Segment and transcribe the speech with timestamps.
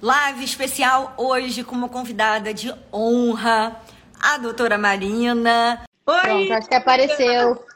[0.00, 3.82] Live especial hoje com uma convidada de honra,
[4.20, 5.84] a doutora Marina.
[6.06, 6.20] Oi!
[6.20, 7.66] Pronto, acho que apareceu.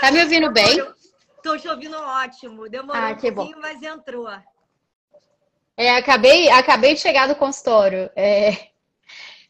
[0.00, 0.84] Tá me ouvindo bem?
[1.44, 2.68] Tô te ouvindo ótimo.
[2.68, 3.60] Demorou ah, um pouquinho, bom.
[3.60, 4.28] mas entrou.
[5.76, 8.10] É, acabei, acabei de chegar do consultório.
[8.16, 8.70] É,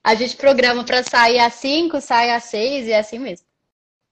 [0.05, 3.47] a gente programa para sair às 5, sai às 6 e é assim mesmo.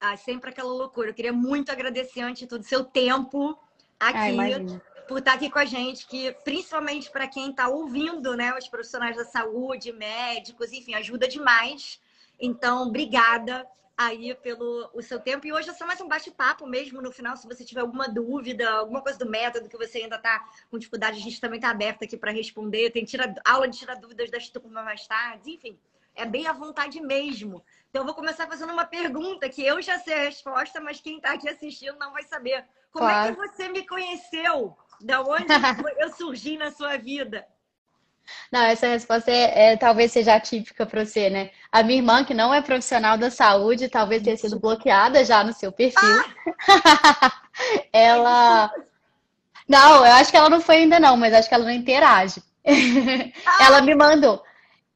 [0.01, 1.11] Ah, sempre aquela loucura.
[1.11, 3.59] Eu queria muito agradecer antes de tudo seu tempo
[4.01, 4.35] aqui.
[5.09, 9.17] Por estar aqui com a gente, que principalmente para quem está ouvindo, né, os profissionais
[9.17, 12.01] da saúde, médicos, enfim, ajuda demais.
[12.39, 15.47] Então, obrigada aí pelo o seu tempo.
[15.47, 17.37] E hoje é só mais um bate-papo mesmo no final.
[17.37, 21.19] Se você tiver alguma dúvida, alguma coisa do método que você ainda está com dificuldade,
[21.19, 22.91] a gente também está aberto aqui para responder.
[22.91, 25.51] Tem tira, aula de tirar dúvidas das turmas mais tarde.
[25.51, 25.77] Enfim,
[26.15, 27.65] é bem à vontade mesmo.
[27.89, 31.17] Então, eu vou começar fazendo uma pergunta que eu já sei a resposta, mas quem
[31.17, 32.65] está aqui assistindo não vai saber.
[32.93, 33.33] Como claro.
[33.33, 34.77] é que você me conheceu?
[35.01, 35.47] Da onde
[35.99, 37.47] eu surgi na sua vida?
[38.53, 41.51] Não, essa resposta é, é talvez seja atípica para você, né?
[41.73, 45.53] A minha irmã, que não é profissional da saúde, talvez tenha sido bloqueada já no
[45.53, 46.23] seu perfil.
[46.69, 47.33] Ah!
[47.93, 48.73] ela.
[49.67, 52.43] Não, eu acho que ela não foi ainda não, mas acho que ela não interage.
[53.47, 53.65] Ah!
[53.65, 54.43] ela me mandou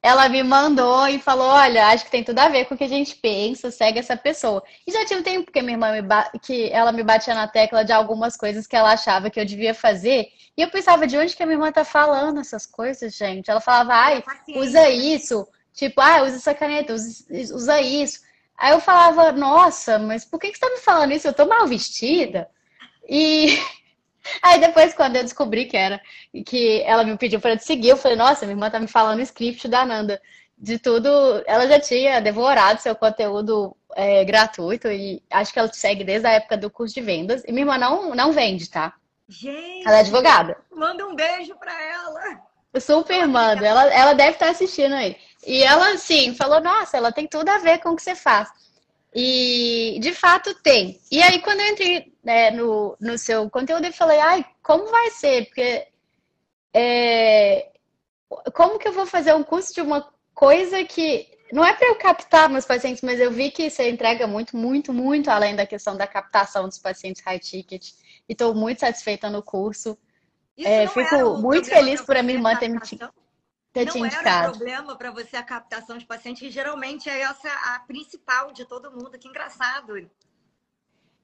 [0.02, 2.84] ela me mandou e falou: Olha, acho que tem tudo a ver com o que
[2.84, 4.62] a gente pensa, segue essa pessoa.
[4.84, 6.02] E já tinha um tempo que minha irmã me
[6.40, 9.72] que ela me batia na tecla de algumas coisas que ela achava que eu devia
[9.72, 10.26] fazer.
[10.56, 13.50] E eu pensava, de onde que a minha irmã tá falando essas coisas, gente?
[13.50, 14.24] Ela falava, ai,
[14.56, 15.46] usa isso.
[15.72, 18.20] Tipo, ah, usa essa caneta, usa, usa isso.
[18.58, 21.26] Aí eu falava, nossa, mas por que, que você tá me falando isso?
[21.28, 22.50] Eu tô mal vestida.
[23.08, 23.56] E
[24.42, 26.00] Aí depois, quando eu descobri que era,
[26.46, 29.18] que ela me pediu para te seguir, eu falei, nossa, minha irmã tá me falando
[29.18, 30.20] o script da Nanda.
[30.56, 31.08] De tudo,
[31.46, 36.26] ela já tinha devorado seu conteúdo é, gratuito e acho que ela te segue desde
[36.26, 37.42] a época do curso de vendas.
[37.46, 38.94] E minha irmã não, não vende, tá?
[39.28, 39.86] Gente!
[39.86, 40.56] Ela é advogada.
[40.70, 42.42] Manda um beijo para ela!
[42.80, 43.66] Super manda.
[43.66, 45.16] Ela, ela deve estar assistindo aí.
[45.46, 48.48] E ela, assim, falou, nossa, ela tem tudo a ver com o que você faz.
[49.14, 51.00] E de fato tem.
[51.10, 55.10] E aí, quando eu entrei né, no, no seu conteúdo, eu falei, ai, como vai
[55.10, 55.46] ser?
[55.46, 55.86] Porque
[56.74, 57.72] é,
[58.54, 61.96] como que eu vou fazer um curso de uma coisa que não é para eu
[61.96, 65.94] captar meus pacientes, mas eu vi que você entrega muito, muito, muito além da questão
[65.94, 67.90] da captação dos pacientes high ticket.
[68.26, 69.98] E estou muito satisfeita no curso.
[70.58, 72.78] É, fico muito feliz por a minha irmã ter me,
[73.72, 77.80] ter não era problema para você a captação de pacientes, que geralmente é essa a
[77.80, 79.18] principal de todo mundo.
[79.18, 80.10] Que engraçado.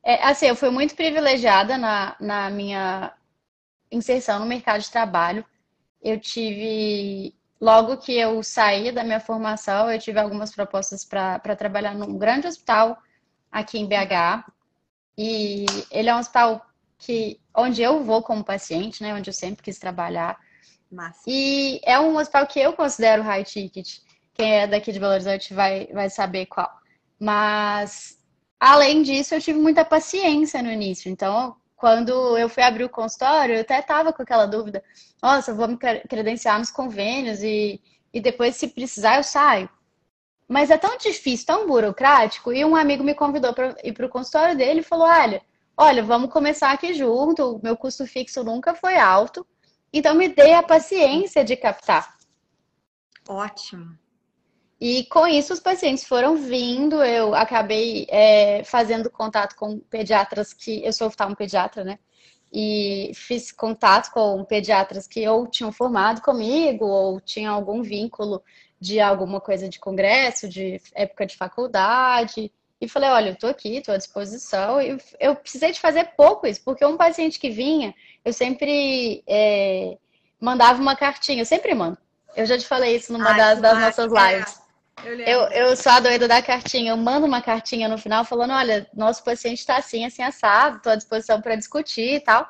[0.02, 3.12] É, assim, eu fui muito privilegiada na, na minha
[3.92, 5.44] inserção no mercado de trabalho.
[6.00, 11.94] Eu tive, logo que eu saí da minha formação, eu tive algumas propostas para trabalhar
[11.94, 12.96] num grande hospital
[13.50, 14.50] aqui em BH.
[15.18, 16.64] E ele é um hospital
[16.96, 20.38] que, onde eu vou como paciente, né, onde eu sempre quis trabalhar.
[20.90, 21.22] Massa.
[21.26, 23.98] E é um hospital que eu considero high ticket.
[24.32, 26.70] Quem é daqui de Belo Horizonte vai, vai saber qual.
[27.20, 28.18] Mas,
[28.58, 31.10] além disso, eu tive muita paciência no início.
[31.10, 34.82] Então, quando eu fui abrir o consultório, eu até estava com aquela dúvida:
[35.22, 37.80] nossa, vou me credenciar nos convênios e,
[38.12, 39.68] e depois, se precisar, eu saio.
[40.48, 42.52] Mas é tão difícil, tão burocrático.
[42.52, 45.42] E um amigo me convidou para ir para o consultório dele e falou: olha,
[45.76, 47.60] olha, vamos começar aqui junto.
[47.62, 49.46] Meu custo fixo nunca foi alto.
[49.92, 52.16] Então, me dei a paciência de captar.
[53.28, 53.98] Ótimo.
[54.80, 57.02] E com isso, os pacientes foram vindo.
[57.02, 60.84] Eu acabei é, fazendo contato com pediatras que.
[60.84, 61.98] Eu sou oftalmo pediatra, né?
[62.52, 68.42] E fiz contato com pediatras que ou tinham formado comigo, ou tinham algum vínculo
[68.80, 72.52] de alguma coisa de congresso, de época de faculdade.
[72.80, 74.80] E falei: olha, eu tô aqui, estou à disposição.
[74.80, 77.94] E eu precisei de fazer pouco isso, porque um paciente que vinha,
[78.24, 79.96] eu sempre é,
[80.40, 81.98] mandava uma cartinha, eu sempre mando.
[82.36, 84.32] Eu já te falei isso numa Ai, das, das nossas é.
[84.36, 84.60] lives.
[85.04, 86.92] Eu, eu, eu, sou a doida da cartinha.
[86.92, 90.92] Eu mando uma cartinha no final falando: olha, nosso paciente está assim, assim, assado, estou
[90.92, 92.48] à disposição para discutir e tal.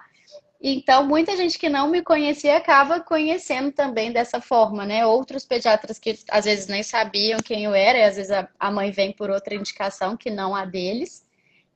[0.60, 5.06] Então, muita gente que não me conhecia acaba conhecendo também dessa forma, né?
[5.06, 8.90] Outros pediatras que às vezes nem sabiam quem eu era, e às vezes a mãe
[8.90, 11.24] vem por outra indicação que não a deles.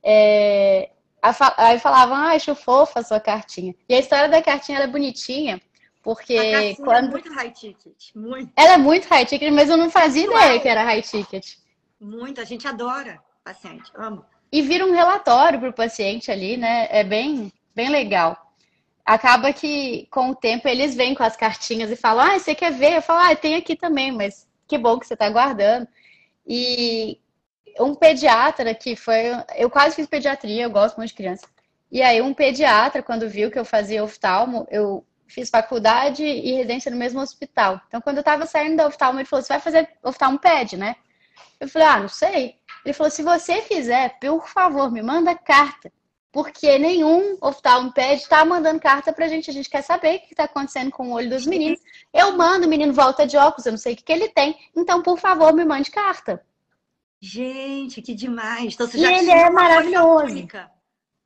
[0.03, 0.89] É,
[1.57, 3.73] Aí falavam, ah, acho fofa a sua cartinha.
[3.87, 5.61] E a história da cartinha é bonitinha,
[6.01, 7.07] porque a quando.
[7.07, 8.13] É muito high ticket.
[8.13, 8.51] Muito.
[8.57, 10.59] Ela é muito high ticket, mas eu não fazia ideia é.
[10.59, 11.55] que era high ticket.
[11.97, 14.25] Muito, a gente adora paciente, amo.
[14.51, 16.89] E vira um relatório para o paciente ali, né?
[16.91, 18.42] É bem, bem legal.
[19.05, 22.71] Acaba que, com o tempo, eles vêm com as cartinhas e falam, ah, você quer
[22.71, 22.97] ver?
[22.97, 25.87] Eu falo, ah, tem aqui também, mas que bom que você está guardando.
[26.47, 27.19] E
[27.79, 29.31] um pediatra que foi.
[29.55, 31.47] Eu quase fiz pediatria, eu gosto muito de criança.
[31.91, 36.91] E aí, um pediatra, quando viu que eu fazia oftalmo, eu fiz faculdade e residência
[36.91, 37.81] no mesmo hospital.
[37.87, 40.95] Então, quando eu estava saindo da oftalmo, ele falou: Você vai fazer oftalmo ped, né?
[41.59, 42.55] Eu falei: Ah, não sei.
[42.85, 45.91] Ele falou: Se você fizer, por favor, me manda carta.
[46.33, 49.51] Porque nenhum oftalmo ped está mandando carta pra gente.
[49.51, 51.79] A gente quer saber o que está acontecendo com o olho dos meninos.
[52.11, 54.57] Eu mando, o menino volta de óculos, eu não sei o que, que ele tem.
[54.75, 56.43] Então, por favor, me mande carta.
[57.21, 58.73] Gente, que demais.
[58.73, 60.47] Então, você já e ele é maravilhoso.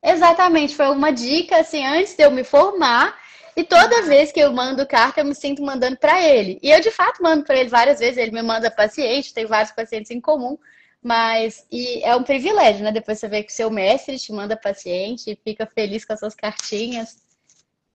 [0.04, 3.18] Exatamente, foi uma dica assim antes de eu me formar.
[3.56, 6.60] E toda vez que eu mando carta, eu me sinto mandando para ele.
[6.62, 8.18] E eu de fato mando para ele várias vezes.
[8.18, 10.58] Ele me manda paciente, tem vários pacientes em comum.
[11.02, 12.90] Mas e é um privilégio, né?
[12.92, 16.20] Depois você vê que o seu mestre te manda paciente e fica feliz com as
[16.20, 17.16] suas cartinhas.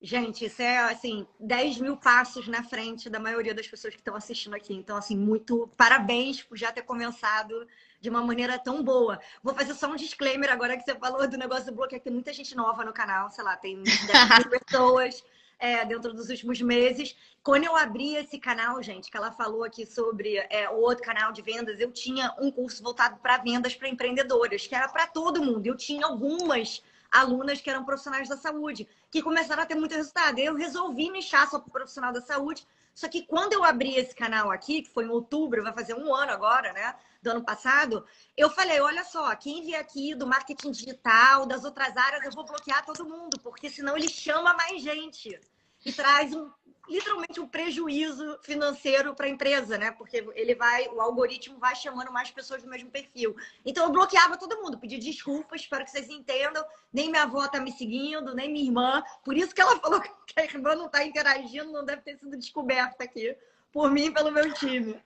[0.06, 4.16] Gente, isso é assim, 10 mil passos na frente da maioria das pessoas que estão
[4.16, 4.74] assistindo aqui.
[4.74, 7.66] Então, assim, muito parabéns por já ter começado
[8.02, 9.18] de uma maneira tão boa.
[9.42, 12.14] Vou fazer só um disclaimer agora que você falou do negócio do bloqueio, que tem
[12.14, 14.00] muita gente nova no canal, sei lá, tem 10
[14.40, 15.24] mil pessoas
[15.60, 17.16] é, dentro dos últimos meses.
[17.42, 21.32] Quando eu abri esse canal, gente, que ela falou aqui sobre é, o outro canal
[21.32, 25.44] de vendas, eu tinha um curso voltado para vendas para empreendedoras, que era para todo
[25.44, 25.66] mundo.
[25.66, 30.40] Eu tinha algumas alunas que eram profissionais da saúde, que começaram a ter muito resultado.
[30.40, 32.66] Eu resolvi nichar só para profissional da saúde.
[32.94, 36.14] Só que quando eu abri esse canal aqui, que foi em outubro, vai fazer um
[36.14, 36.96] ano agora, né?
[37.24, 38.06] do ano passado,
[38.36, 42.46] eu falei: olha só, quem vier aqui do marketing digital, das outras áreas, eu vou
[42.46, 45.40] bloquear todo mundo, porque senão ele chama mais gente
[45.86, 46.50] e traz um,
[46.88, 49.92] literalmente um prejuízo financeiro para a empresa, né?
[49.92, 53.36] Porque ele vai, o algoritmo vai chamando mais pessoas do mesmo perfil.
[53.66, 56.64] Então eu bloqueava todo mundo, pedi desculpas, espero que vocês entendam.
[56.92, 59.04] Nem minha avó tá me seguindo, nem minha irmã.
[59.24, 62.38] Por isso que ela falou que a irmã não está interagindo, não deve ter sido
[62.38, 63.36] descoberta aqui
[63.72, 65.02] por mim e pelo meu time.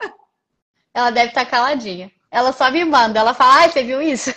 [0.93, 2.11] Ela deve estar tá caladinha.
[2.29, 4.33] Ela só me manda, ela fala, ai, você viu isso?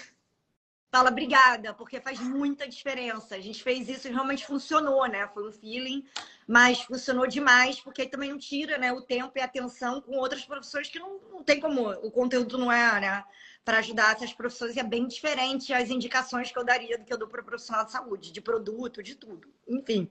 [0.93, 3.37] Fala, obrigada, porque faz muita diferença.
[3.37, 5.29] A gente fez isso e realmente funcionou, né?
[5.29, 6.05] Foi um feeling,
[6.49, 10.45] mas funcionou demais, porque também não tira né, o tempo e a atenção com outras
[10.45, 11.89] professores que não, não tem como.
[12.05, 13.25] O conteúdo não é, né?
[13.65, 17.19] Para ajudar essas professores é bem diferente as indicações que eu daria do que eu
[17.19, 19.49] dou para o profissional de saúde, de produto, de tudo.
[19.69, 20.11] Enfim.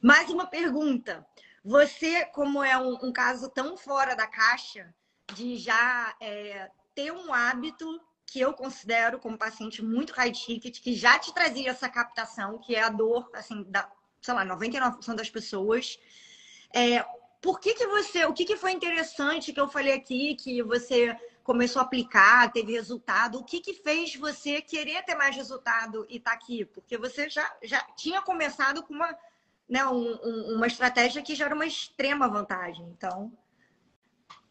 [0.00, 1.26] Mais uma pergunta.
[1.64, 4.94] Você, como é um, um caso tão fora da caixa,
[5.34, 8.00] de já é, ter um hábito
[8.32, 12.74] que eu considero como paciente muito high ticket, que já te trazia essa captação, que
[12.74, 13.86] é a dor, assim, da,
[14.22, 15.98] sei lá, 99% das pessoas.
[16.72, 17.04] É,
[17.42, 21.14] por que que você, o que que foi interessante que eu falei aqui, que você
[21.44, 23.38] começou a aplicar, teve resultado?
[23.38, 26.64] O que que fez você querer ter mais resultado e tá aqui?
[26.64, 29.14] Porque você já, já tinha começado com uma,
[29.68, 32.86] né, um, um, uma estratégia que já era uma extrema vantagem.
[32.96, 33.30] Então,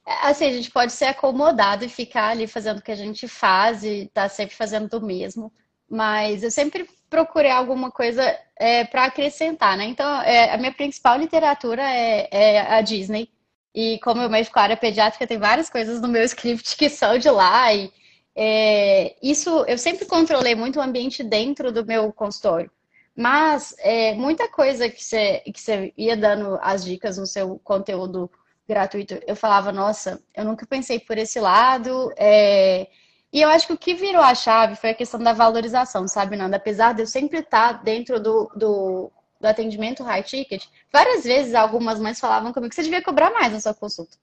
[0.06, 3.84] Assim, a gente pode ser acomodado e ficar ali fazendo o que a gente faz
[3.84, 5.52] e tá sempre fazendo do mesmo.
[5.90, 8.24] Mas eu sempre procurei alguma coisa
[8.58, 9.86] é, para acrescentar, né?
[9.86, 13.30] Então, é, a minha principal literatura é, é, a Disney.
[13.76, 16.90] E como eu mexo com a área pediátrica, tem várias coisas no meu script que
[16.90, 17.74] são de lá.
[17.74, 17.92] E
[18.36, 22.72] é, isso eu sempre controlei muito o ambiente dentro do meu consultório.
[23.16, 28.32] Mas é, muita coisa que você, que você ia dando as dicas no seu conteúdo
[28.72, 32.12] gratuito, eu falava, nossa, eu nunca pensei por esse lado.
[32.18, 32.88] É...
[33.34, 36.38] E eu acho que o que virou a chave foi a questão da valorização, sabe,
[36.38, 36.58] Nanda?
[36.58, 42.00] Apesar de eu sempre estar dentro do, do, do atendimento high ticket, várias vezes algumas
[42.00, 44.18] mães falavam comigo que você devia cobrar mais na sua consulta.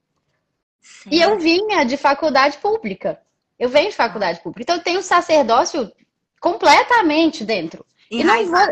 [1.11, 3.21] E eu vinha de faculdade pública.
[3.59, 4.63] Eu venho de faculdade pública.
[4.63, 5.91] Então eu tenho sacerdócio
[6.41, 7.85] completamente dentro.
[8.11, 8.67] E não vou,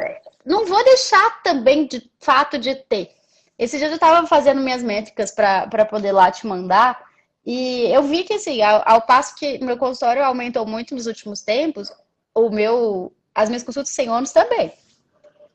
[0.44, 3.10] não vou deixar também de fato de ter.
[3.58, 7.04] Esse dia eu estava fazendo minhas métricas para poder lá te mandar.
[7.44, 11.42] E eu vi que, assim, ao, ao, passo que meu consultório aumentou muito nos últimos
[11.42, 11.92] tempos,
[12.34, 14.72] o meu, as minhas consultas sem ônus também.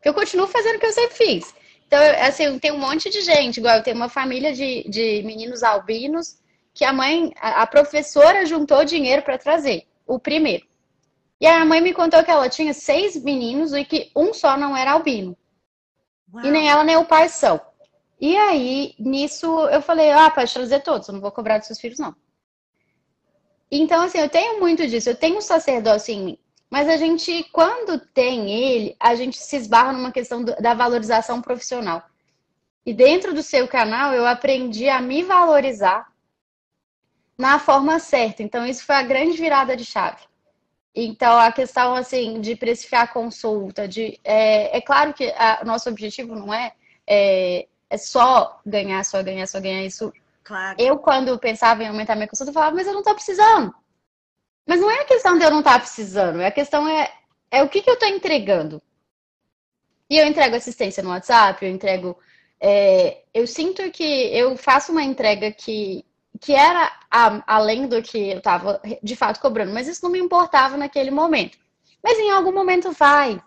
[0.04, 1.54] Eu continuo fazendo o que eu sempre fiz.
[1.86, 5.62] Então, assim, tem um monte de gente, igual eu tenho uma família de, de meninos
[5.62, 6.38] albinos
[6.74, 10.66] que a mãe, a, a professora juntou dinheiro para trazer, o primeiro.
[11.40, 14.76] E a mãe me contou que ela tinha seis meninos e que um só não
[14.78, 15.38] era albino.
[16.34, 16.46] Uau.
[16.46, 17.60] E nem ela nem o pai são.
[18.22, 21.80] E aí, nisso, eu falei, ah, pode trazer todos, eu não vou cobrar dos seus
[21.80, 22.16] filhos, não.
[23.72, 26.38] Então, assim, eu tenho muito disso, eu tenho um sacerdócio em mim.
[26.70, 32.04] Mas a gente, quando tem ele, a gente se esbarra numa questão da valorização profissional.
[32.86, 36.12] E dentro do seu canal, eu aprendi a me valorizar
[37.36, 38.44] na forma certa.
[38.44, 40.22] Então, isso foi a grande virada de chave.
[40.94, 44.20] Então, a questão, assim, de precificar a consulta, de...
[44.24, 46.74] É, é claro que o nosso objetivo não é,
[47.08, 50.14] é é só ganhar, só ganhar, só ganhar isso.
[50.44, 50.76] Claro.
[50.80, 53.76] Eu, quando pensava em aumentar minha consulta, eu falava, mas eu não tô precisando.
[54.66, 57.12] Mas não é a questão de eu não estar tá precisando, é a questão é,
[57.52, 58.82] é o que, que eu tô entregando.
[60.10, 62.18] E eu entrego assistência no WhatsApp, eu entrego
[62.62, 66.06] é, eu sinto que eu faço uma entrega que,
[66.40, 70.20] que era a, além do que eu estava de fato cobrando, mas isso não me
[70.20, 71.58] importava naquele momento.
[72.04, 73.42] Mas em algum momento vai.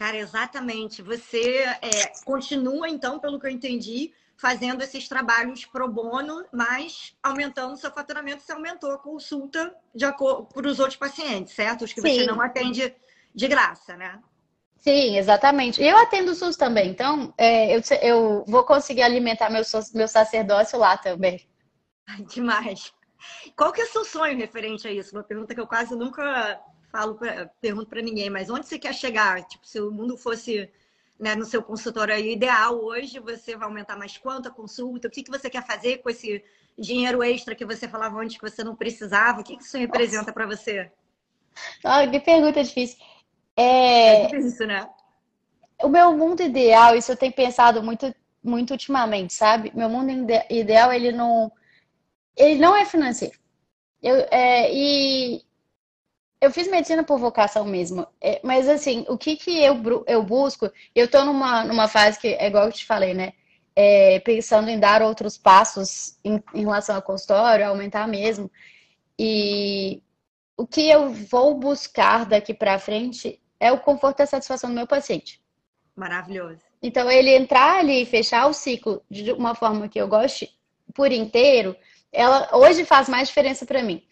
[0.00, 1.02] Cara, exatamente.
[1.02, 7.76] Você é, continua, então, pelo que eu entendi, fazendo esses trabalhos pro bono, mas aumentando
[7.76, 9.76] seu faturamento, você aumentou a consulta
[10.54, 11.84] para os outros pacientes, certo?
[11.84, 12.14] Os que Sim.
[12.14, 12.96] você não atende
[13.34, 14.18] de graça, né?
[14.78, 15.82] Sim, exatamente.
[15.82, 19.60] E eu atendo o SUS também, então é, eu, eu vou conseguir alimentar meu,
[19.92, 21.46] meu sacerdócio lá também.
[22.08, 22.90] Ai, demais.
[23.54, 25.14] Qual que é o seu sonho referente a isso?
[25.14, 26.58] Uma pergunta que eu quase nunca
[26.90, 29.42] falo, pra, pergunto para ninguém, mas onde você quer chegar?
[29.44, 30.70] Tipo, se o mundo fosse
[31.18, 35.08] né, no seu consultório ideal hoje, você vai aumentar mais quanto a consulta?
[35.08, 36.42] O que, que você quer fazer com esse
[36.78, 39.40] dinheiro extra que você falava antes que você não precisava?
[39.40, 40.90] O que, que isso representa para você?
[41.84, 42.98] Ah, que pergunta difícil.
[43.56, 44.34] É...
[44.34, 44.88] é isso, né?
[45.82, 49.72] O meu mundo ideal, isso eu tenho pensado muito, muito ultimamente, sabe?
[49.74, 50.10] Meu mundo
[50.50, 51.50] ideal, ele não,
[52.36, 53.38] ele não é financeiro.
[54.02, 55.42] Eu, é, e
[56.40, 60.70] eu fiz medicina por vocação mesmo, é, mas assim, o que que eu, eu busco?
[60.94, 63.34] Eu tô numa, numa fase que, é igual eu te falei, né?
[63.76, 68.50] É, pensando em dar outros passos em, em relação ao consultório, aumentar mesmo.
[69.18, 70.02] E
[70.56, 74.76] o que eu vou buscar daqui para frente é o conforto e a satisfação do
[74.76, 75.40] meu paciente.
[75.94, 76.60] Maravilhoso.
[76.82, 80.50] Então, ele entrar ali e fechar o ciclo de uma forma que eu goste
[80.94, 81.76] por inteiro,
[82.10, 84.02] ela hoje faz mais diferença para mim.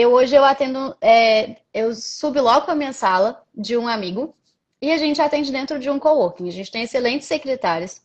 [0.00, 4.32] Eu hoje eu atendo, é, eu subloco a minha sala de um amigo
[4.80, 6.46] e a gente atende dentro de um coworking.
[6.48, 8.00] A gente tem excelentes secretárias.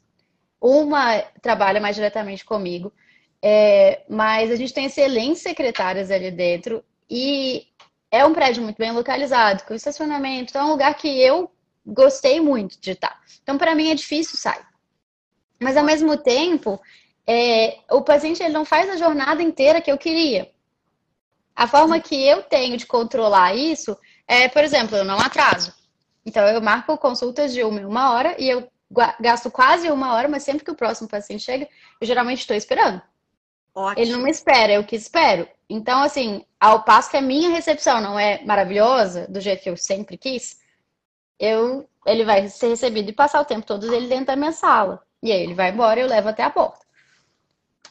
[0.59, 2.91] Uma trabalha mais diretamente comigo,
[3.39, 7.67] é, mas a gente tem excelentes secretárias ali dentro e
[8.09, 11.51] é um prédio muito bem localizado, com estacionamento, então é um lugar que eu
[11.85, 13.21] gostei muito de estar.
[13.43, 14.65] Então, para mim é difícil sair.
[15.59, 16.81] Mas ao mesmo tempo,
[17.27, 20.51] é, o paciente ele não faz a jornada inteira que eu queria.
[21.55, 25.74] A forma que eu tenho de controlar isso é, por exemplo, eu não atraso.
[26.25, 28.67] Então, eu marco consultas de uma em uma hora e eu
[29.19, 31.67] gasto quase uma hora, mas sempre que o próximo paciente chega,
[32.00, 33.01] eu geralmente estou esperando.
[33.75, 34.01] Ótimo.
[34.01, 35.48] Ele não me espera, eu que espero.
[35.67, 39.75] Então, assim, ao passo que a minha recepção não é maravilhosa, do jeito que eu
[39.75, 40.60] sempre quis,
[41.39, 45.01] eu, ele vai ser recebido e passar o tempo todo ele dentro da minha sala.
[45.22, 46.82] E aí ele vai embora e eu levo até a porta.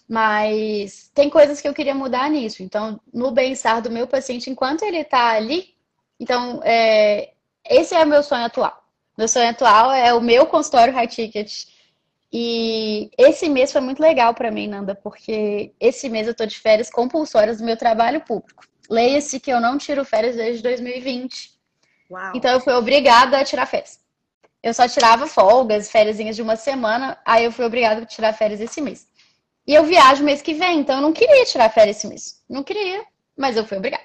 [0.09, 2.62] Mas tem coisas que eu queria mudar nisso.
[2.62, 5.75] Então, no bem-estar do meu paciente, enquanto ele está ali,
[6.21, 7.32] então, é,
[7.68, 8.82] esse é o meu sonho atual.
[9.16, 11.66] Meu sonho atual é o meu consultório high ticket
[12.32, 16.59] e esse mês foi muito legal para mim, Nanda, porque esse mês eu tô de
[16.59, 18.64] férias compulsórias do meu trabalho público.
[18.88, 21.50] Leia-se que eu não tiro férias desde 2020.
[22.11, 22.32] Uau.
[22.35, 24.00] Então eu fui obrigada a tirar férias.
[24.62, 28.61] Eu só tirava folgas, férias de uma semana, aí eu fui obrigada a tirar férias
[28.61, 29.06] esse mês.
[29.66, 32.42] E eu viajo mês que vem, então eu não queria tirar férias esse mês.
[32.49, 33.04] Não queria,
[33.37, 34.04] mas eu fui obrigada.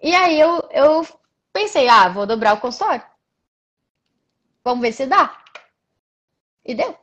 [0.00, 1.06] E aí eu, eu
[1.52, 3.04] pensei, ah, vou dobrar o consultório.
[4.64, 5.36] Vamos ver se dá.
[6.64, 6.96] E deu.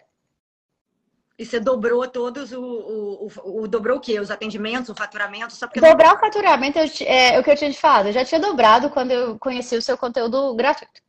[1.38, 4.20] E você dobrou todos o, o, o, o, dobrou o quê?
[4.20, 5.54] Os atendimentos, o faturamento?
[5.54, 6.16] Só porque Dobrar não...
[6.16, 8.08] o faturamento eu, é o que eu tinha te falado.
[8.08, 11.02] Eu já tinha dobrado quando eu conheci o seu conteúdo gratuito.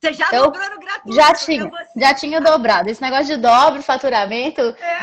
[0.00, 1.16] Você já então, dobrou no gratuito?
[1.16, 2.90] Já tinha, já tinha dobrado.
[2.90, 4.60] Esse negócio de dobro faturamento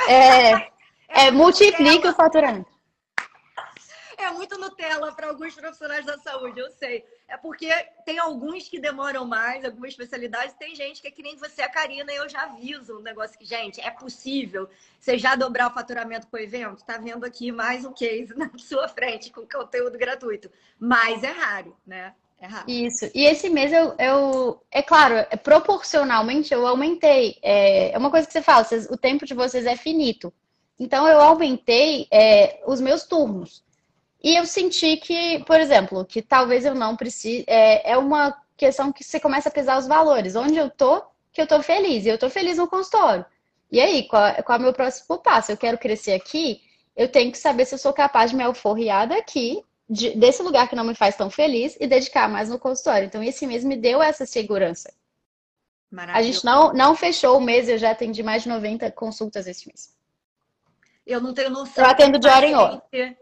[0.07, 0.70] é, é,
[1.13, 2.71] é, é multiplica o faturamento
[4.23, 7.03] é muito Nutella para alguns profissionais da saúde, eu sei.
[7.27, 7.69] É porque
[8.05, 11.69] tem alguns que demoram mais, algumas especialidades, tem gente que é que nem você, a
[11.69, 15.73] Karina, e eu já aviso um negócio que, gente, é possível você já dobrar o
[15.73, 16.83] faturamento com o evento?
[16.83, 20.51] Tá vendo aqui mais um case na sua frente com conteúdo gratuito.
[20.79, 22.13] Mas é raro, né?
[22.39, 22.69] É raro.
[22.69, 23.09] Isso.
[23.13, 27.37] E esse mês eu, eu é claro, é, proporcionalmente eu aumentei.
[27.41, 30.33] É, é uma coisa que você fala, vocês, o tempo de vocês é finito.
[30.81, 33.63] Então eu aumentei é, os meus turnos.
[34.23, 37.43] E eu senti que, por exemplo, que talvez eu não precise.
[37.45, 40.35] É, é uma questão que você começa a pesar os valores.
[40.35, 42.03] Onde eu tô, que eu tô feliz.
[42.03, 43.23] E eu tô feliz no consultório.
[43.71, 45.51] E aí, qual, qual é o meu próximo passo?
[45.51, 46.61] Eu quero crescer aqui,
[46.95, 50.67] eu tenho que saber se eu sou capaz de me alforriar daqui, de, desse lugar
[50.67, 53.05] que não me faz tão feliz, e dedicar mais no consultório.
[53.05, 54.91] Então, esse mês me deu essa segurança.
[56.15, 59.67] A gente não, não fechou o mês, eu já atendi mais de 90 consultas esse
[59.67, 60.00] mês.
[61.05, 61.83] Eu não tenho noção.
[61.83, 62.81] Eu atendo de hora em hora.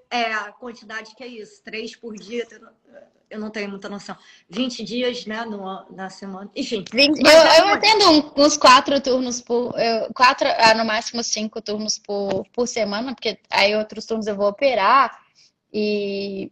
[0.09, 1.63] É, a quantidade que é isso.
[1.63, 2.45] Três por dia.
[3.29, 4.17] Eu não tenho muita noção.
[4.49, 6.49] 20 dias, né, no, na semana.
[6.55, 6.83] Enfim.
[6.91, 9.73] 20, eu, eu atendo uns quatro turnos por.
[9.79, 14.35] Eu, quatro, ah, no máximo cinco turnos por, por semana, porque aí outros turnos eu
[14.35, 15.17] vou operar.
[15.71, 16.51] E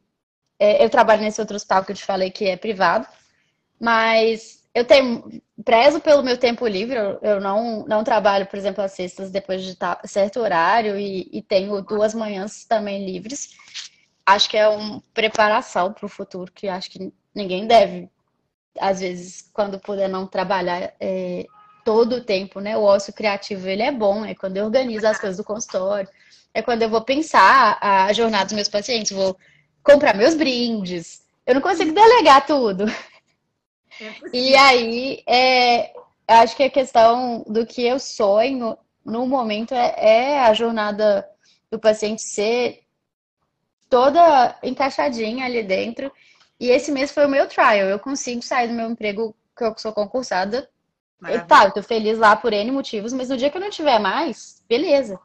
[0.60, 3.08] é, eu trabalho nesse outro hospital que eu te falei que é privado.
[3.80, 8.92] Mas eu tenho prezo pelo meu tempo livre, eu não, não trabalho, por exemplo, às
[8.92, 13.56] sextas depois de certo horário e, e tenho duas manhãs também livres.
[14.24, 18.08] Acho que é uma preparação para o futuro, que acho que ninguém deve,
[18.80, 21.48] às vezes, quando puder não trabalhar é,
[21.84, 22.78] todo o tempo, né?
[22.78, 26.10] O ócio criativo, ele é bom, é quando eu organizo as coisas do consultório,
[26.54, 29.36] é quando eu vou pensar a jornada dos meus pacientes, vou
[29.82, 31.24] comprar meus brindes.
[31.48, 32.86] Eu não consigo delegar tudo.
[34.02, 35.94] É e aí, é,
[36.28, 41.28] acho que a questão do que eu sonho no momento é, é a jornada
[41.72, 42.82] do paciente ser
[43.90, 46.12] toda encaixadinha ali dentro.
[46.60, 47.88] E esse mês foi o meu trial.
[47.88, 50.70] Eu consigo sair do meu emprego que eu sou concursada.
[51.30, 53.72] E tá, eu tô feliz lá por N motivos, mas no dia que eu não
[53.72, 55.20] tiver mais, beleza.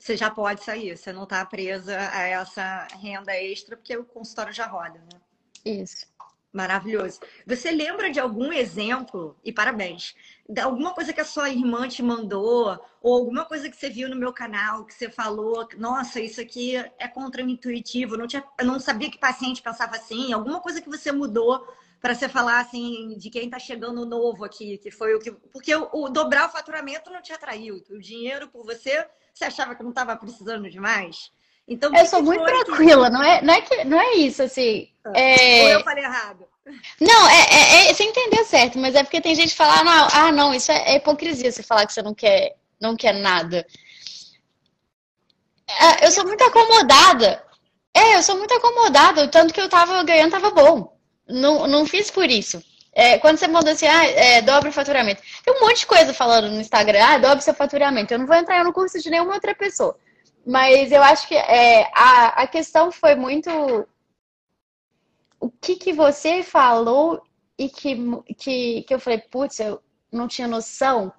[0.00, 4.52] Você já pode sair, você não tá presa a essa renda extra, porque o consultório
[4.52, 5.20] já roda, né?
[5.64, 6.06] Isso.
[6.54, 7.18] Maravilhoso.
[7.44, 10.14] Você lembra de algum exemplo, e parabéns,
[10.48, 14.08] de alguma coisa que a sua irmã te mandou, ou alguma coisa que você viu
[14.08, 18.78] no meu canal, que você falou, nossa, isso aqui é contra-intuitivo, não, tinha, eu não
[18.78, 21.66] sabia que paciente pensava assim, alguma coisa que você mudou
[22.00, 25.32] para você falar assim de quem está chegando novo aqui, que foi o que.
[25.32, 27.82] Porque o, o, dobrar o faturamento não te atraiu.
[27.90, 31.32] O dinheiro por você, você achava que não estava precisando demais?
[31.66, 33.12] Então, eu sou muito tranquila, que...
[33.12, 34.88] não, é, não, é que, não é isso, assim.
[35.04, 35.62] Ah, é...
[35.64, 36.46] Ou eu falei errado?
[37.00, 39.84] Não, é, é, é, você entendeu certo, mas é porque tem gente que fala, ah,
[39.84, 43.12] não, ah, não isso é, é hipocrisia você falar que você não quer, não quer
[43.12, 43.66] nada.
[45.68, 47.42] É, eu sou muito acomodada.
[47.94, 49.24] É, eu sou muito acomodada.
[49.24, 50.96] O tanto que eu tava ganhando tava bom.
[51.28, 52.62] Não, não fiz por isso.
[52.92, 55.22] É, quando você manda assim, ah, é, dobra o faturamento.
[55.44, 58.12] Tem um monte de coisa falando no Instagram, ah, dobra seu faturamento.
[58.12, 59.98] Eu não vou entrar no curso de nenhuma outra pessoa.
[60.46, 63.50] Mas eu acho que é, a, a questão foi muito
[65.40, 67.22] o que, que você falou
[67.58, 67.96] e que,
[68.36, 69.82] que, que eu falei, putz, eu
[70.12, 71.12] não tinha noção.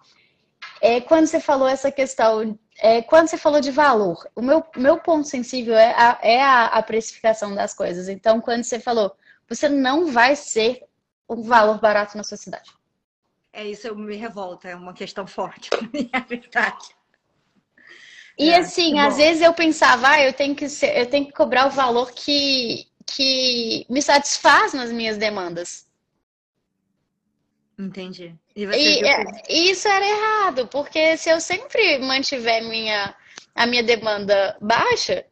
[0.82, 4.98] É quando você falou essa questão, é, quando você falou de valor, o meu, meu
[4.98, 8.10] ponto sensível é, a, é a, a precificação das coisas.
[8.10, 9.16] Então, quando você falou,
[9.48, 10.84] você não vai ser
[11.30, 12.72] um valor barato na sua cidade.
[13.54, 15.70] É isso, eu me revolta, é uma questão forte
[16.12, 16.96] é verdade.
[18.38, 21.32] E é, assim, às vezes eu pensava, ah, eu tenho que ser, eu tenho que
[21.32, 25.86] cobrar o valor que, que me satisfaz nas minhas demandas.
[27.78, 28.36] Entendi.
[28.56, 33.16] E, e é, isso era errado, porque se eu sempre mantiver minha,
[33.54, 35.26] a minha demanda baixa,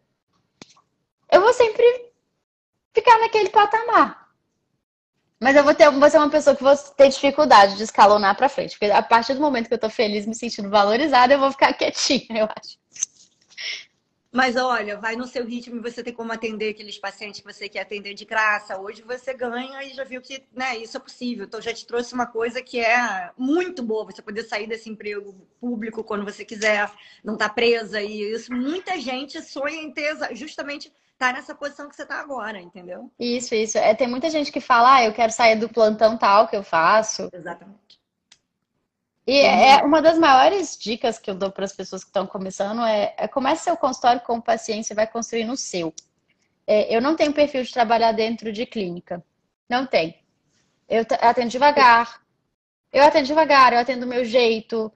[1.31, 2.11] eu vou sempre
[2.93, 4.22] ficar naquele patamar.
[5.43, 8.79] Mas eu vou, ter, ser uma pessoa que vou ter dificuldade de escalonar para frente.
[8.79, 11.73] Porque a partir do momento que eu tô feliz, me sentindo valorizada, eu vou ficar
[11.75, 12.77] quietinha, eu acho.
[14.31, 17.81] Mas olha, vai no seu ritmo você tem como atender aqueles pacientes que você quer
[17.81, 18.79] atender de graça.
[18.79, 21.43] Hoje você ganha e já viu que né, isso é possível.
[21.43, 25.35] Então já te trouxe uma coisa que é muito boa, você poder sair desse emprego
[25.59, 26.89] público quando você quiser,
[27.21, 28.51] não estar tá presa e isso.
[28.51, 30.89] Muita gente sonha em ter justamente
[31.23, 33.09] tá nessa posição que você está agora, entendeu?
[33.17, 33.77] Isso, isso.
[33.77, 36.63] É, tem muita gente que fala, ah, eu quero sair do plantão tal que eu
[36.63, 37.29] faço.
[37.31, 38.01] Exatamente.
[39.25, 42.81] E é uma das maiores dicas que eu dou para as pessoas que estão começando
[42.81, 45.93] é, é comece seu consultório com paciência e vai construir no seu.
[46.67, 49.23] É, eu não tenho perfil de trabalhar dentro de clínica.
[49.69, 50.21] Não tem.
[50.89, 52.21] Eu atendo devagar.
[52.91, 54.91] Eu atendo devagar, eu atendo do meu jeito.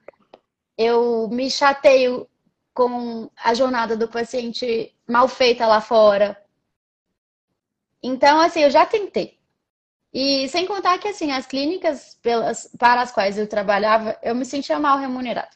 [0.78, 2.30] Eu me chateio
[2.78, 6.40] com a jornada do paciente mal feita lá fora.
[8.04, 9.40] Então, assim, eu já tentei.
[10.14, 14.46] E sem contar que, assim, as clínicas pelas, para as quais eu trabalhava, eu me
[14.46, 15.50] sentia mal remunerada.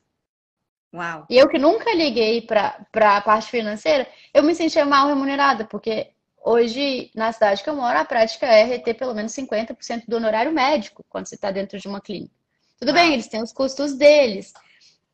[0.91, 1.27] Uau.
[1.29, 6.09] E eu que nunca liguei para a parte financeira, eu me sentia mal remunerada, porque
[6.43, 10.51] hoje, na cidade que eu moro, a prática é reter pelo menos 50% do honorário
[10.51, 12.33] médico quando você está dentro de uma clínica.
[12.79, 12.95] Tudo Uau.
[12.95, 14.51] bem, eles têm os custos deles,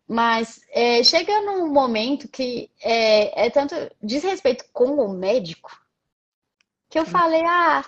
[0.08, 5.70] mas é, chega num momento que é, é tanto desrespeito com o médico
[6.90, 7.84] que eu falei, ah,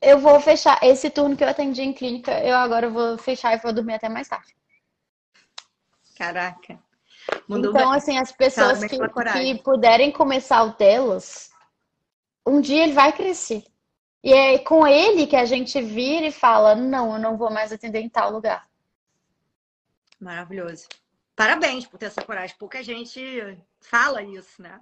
[0.00, 0.78] eu vou fechar.
[0.82, 4.08] Esse turno que eu atendi em clínica, eu agora vou fechar e vou dormir até
[4.08, 4.56] mais tarde.
[6.16, 6.78] Caraca.
[7.46, 11.50] Mandou então, assim, as pessoas que, que puderem começar o delas,
[12.46, 13.64] um dia ele vai crescer.
[14.22, 17.72] E é com ele que a gente vira e fala: não, eu não vou mais
[17.72, 18.68] atender em tal lugar.
[20.20, 20.88] Maravilhoso.
[21.38, 22.56] Parabéns por ter essa coragem.
[22.58, 23.20] Pouca gente
[23.80, 24.80] fala isso, né?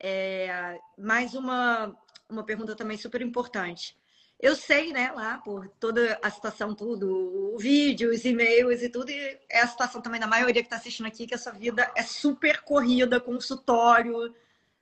[0.00, 1.94] É, mais uma,
[2.26, 3.94] uma pergunta também super importante.
[4.40, 9.10] Eu sei, né, lá por toda a situação, tudo, o vídeo, os e-mails e tudo,
[9.10, 11.92] e é a situação também da maioria que está assistindo aqui, que a sua vida
[11.94, 14.34] é super corrida, consultório,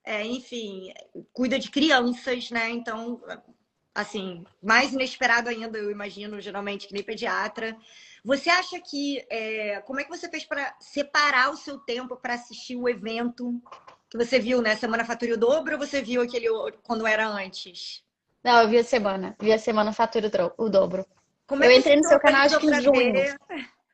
[0.05, 0.95] é, enfim,
[1.33, 2.71] cuida de crianças, né?
[2.71, 3.21] Então,
[3.93, 7.77] assim, mais inesperado ainda, eu imagino, geralmente, que nem pediatra.
[8.27, 9.25] Você acha que.
[9.31, 13.63] É, como é que você fez para separar o seu tempo para assistir o evento
[14.11, 14.75] que você viu, né?
[14.75, 16.49] Semana Fatura o Dobro ou você viu aquele
[16.83, 18.03] quando era antes?
[18.43, 19.37] Não, eu vi a semana.
[19.41, 21.07] Vi a semana Fatura o Dobro.
[21.47, 23.15] Como é eu entrei no seu canal acho que em junho.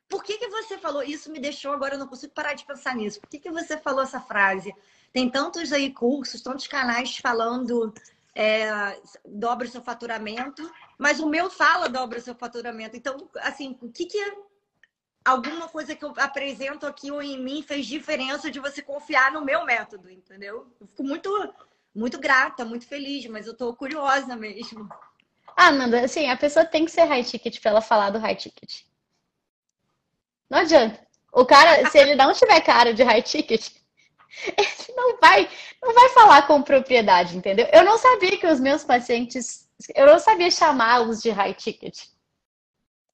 [0.09, 1.03] Por que, que você falou?
[1.03, 3.21] Isso me deixou agora, eu não consigo parar de pensar nisso.
[3.21, 4.75] Por que, que você falou essa frase?
[5.13, 7.93] Tem tantos aí cursos, tantos canais falando
[8.35, 12.97] é, dobra o seu faturamento, mas o meu fala dobra seu faturamento.
[12.97, 14.35] Então, assim, o que, que é
[15.25, 19.45] alguma coisa que eu apresento aqui ou em mim fez diferença de você confiar no
[19.45, 20.67] meu método, entendeu?
[20.81, 21.55] Eu fico muito,
[21.95, 24.89] muito grata, muito feliz, mas eu tô curiosa mesmo.
[25.57, 28.35] Ah, Nanda, assim, a pessoa tem que ser high ticket para ela falar do high
[28.35, 28.83] ticket.
[30.49, 31.01] Não adianta.
[31.33, 33.71] O cara, se ele não tiver cara de high ticket,
[34.57, 35.49] ele não vai,
[35.83, 37.67] não vai falar com propriedade, entendeu?
[37.73, 42.07] Eu não sabia que os meus pacientes, eu não sabia chamá-los de high ticket.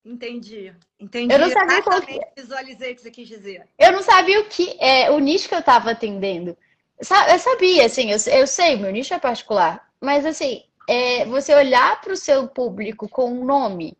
[0.05, 1.33] Entendi, entendi.
[1.33, 2.21] Eu não sabia qual que...
[2.37, 3.69] visualizei o que você quis dizer.
[3.79, 6.57] Eu não sabia o que é o nicho que eu estava atendendo.
[6.99, 12.01] Eu sabia, assim, eu, eu sei, meu nicho é particular, mas assim, é você olhar
[12.01, 13.97] para o seu público com um nome,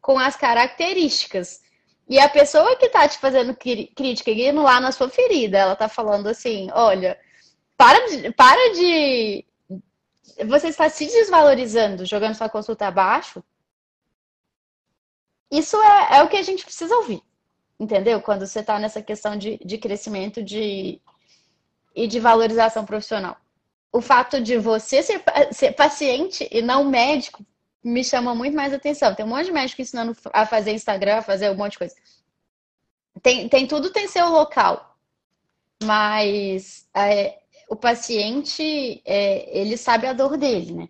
[0.00, 1.62] com as características
[2.08, 5.88] e a pessoa que tá te fazendo crítica indo lá na sua ferida, ela tá
[5.88, 7.18] falando assim: olha,
[7.76, 9.44] para de, para de.
[10.46, 13.42] Você está se desvalorizando, jogando sua consulta abaixo.
[15.50, 17.22] Isso é, é o que a gente precisa ouvir,
[17.80, 18.20] entendeu?
[18.20, 21.00] Quando você está nessa questão de, de crescimento de,
[21.94, 23.36] e de valorização profissional.
[23.90, 27.44] O fato de você ser, ser paciente e não médico
[27.82, 29.14] me chama muito mais atenção.
[29.14, 31.94] Tem um monte de médico ensinando a fazer Instagram, a fazer um monte de coisa.
[33.22, 34.96] Tem, tem tudo tem seu local,
[35.82, 40.88] mas é, o paciente é, ele sabe a dor dele, né?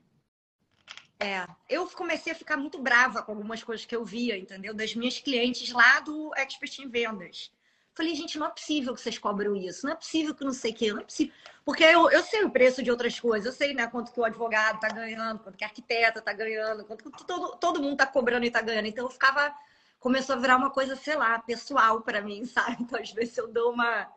[1.21, 4.73] É, eu comecei a ficar muito brava com algumas coisas que eu via, entendeu?
[4.73, 7.51] Das minhas clientes lá do Expert em Vendas.
[7.93, 10.71] Falei, gente, não é possível que vocês cobram isso, não é possível que não sei
[10.71, 11.35] o quê, não é possível.
[11.65, 14.25] Porque eu, eu sei o preço de outras coisas, eu sei né, quanto que o
[14.25, 18.07] advogado tá ganhando, quanto que a arquiteta tá ganhando, quanto que todo, todo mundo tá
[18.07, 18.87] cobrando e tá ganhando.
[18.87, 19.53] Então eu ficava.
[19.99, 22.77] Começou a virar uma coisa, sei lá, pessoal para mim, sabe?
[22.81, 24.09] Então às vezes eu dou uma,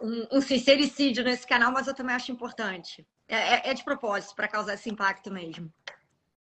[0.00, 3.06] um, um sincericídio nesse canal, mas eu também acho importante.
[3.28, 5.72] É, é, é de propósito, para causar esse impacto mesmo.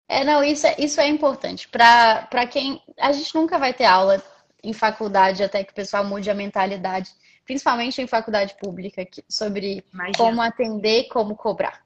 [0.09, 1.69] É, não, isso é, isso é importante.
[1.69, 2.83] Para quem.
[2.99, 4.23] A gente nunca vai ter aula
[4.63, 7.11] em faculdade até que o pessoal mude a mentalidade,
[7.45, 10.17] principalmente em faculdade pública, sobre Imagina.
[10.17, 11.83] como atender, como cobrar.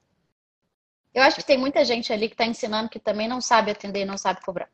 [1.13, 4.01] Eu acho que tem muita gente ali que está ensinando que também não sabe atender
[4.01, 4.69] e não sabe cobrar.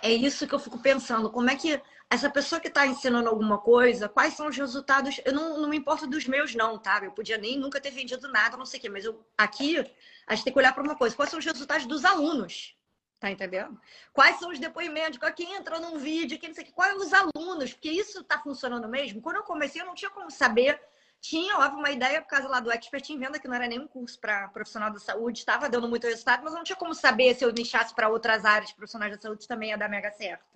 [0.00, 1.30] É isso que eu fico pensando.
[1.30, 5.20] Como é que essa pessoa que está ensinando alguma coisa, quais são os resultados?
[5.24, 7.00] Eu não, não me importo dos meus, não, tá?
[7.02, 9.78] Eu podia nem nunca ter vendido nada, não sei o quê, mas eu, aqui
[10.26, 12.76] a gente tem que olhar para uma coisa: quais são os resultados dos alunos?
[13.18, 13.80] Tá entendendo?
[14.12, 15.18] Quais são os depoimentos?
[15.34, 17.72] Quem entrou num vídeo, quem não sei o que, quais os alunos?
[17.72, 19.22] Porque isso está funcionando mesmo.
[19.22, 20.80] Quando eu comecei, eu não tinha como saber.
[21.20, 23.80] Tinha, óbvio, uma ideia por causa lá do Expert em Venda, que não era nem
[23.80, 26.94] um curso para profissional da saúde, estava dando muito resultado, mas eu não tinha como
[26.94, 30.53] saber se eu nichasse para outras áreas profissionais da saúde também ia dar mega certo.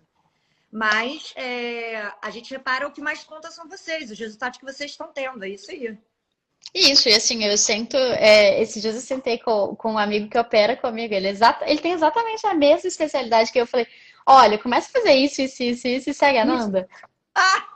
[0.70, 4.90] Mas é, a gente repara o que mais conta são vocês, os resultados que vocês
[4.90, 5.96] estão tendo, é isso aí.
[6.74, 7.96] Isso, e assim, eu sinto.
[7.96, 11.14] É, esses dias eu sentei com, com um amigo que opera comigo.
[11.14, 13.87] Ele, exata, ele tem exatamente a mesma especialidade que eu falei:
[14.26, 16.87] olha, começa a fazer isso, isso, isso, isso e segue a Nanda.
[17.35, 17.66] Ah!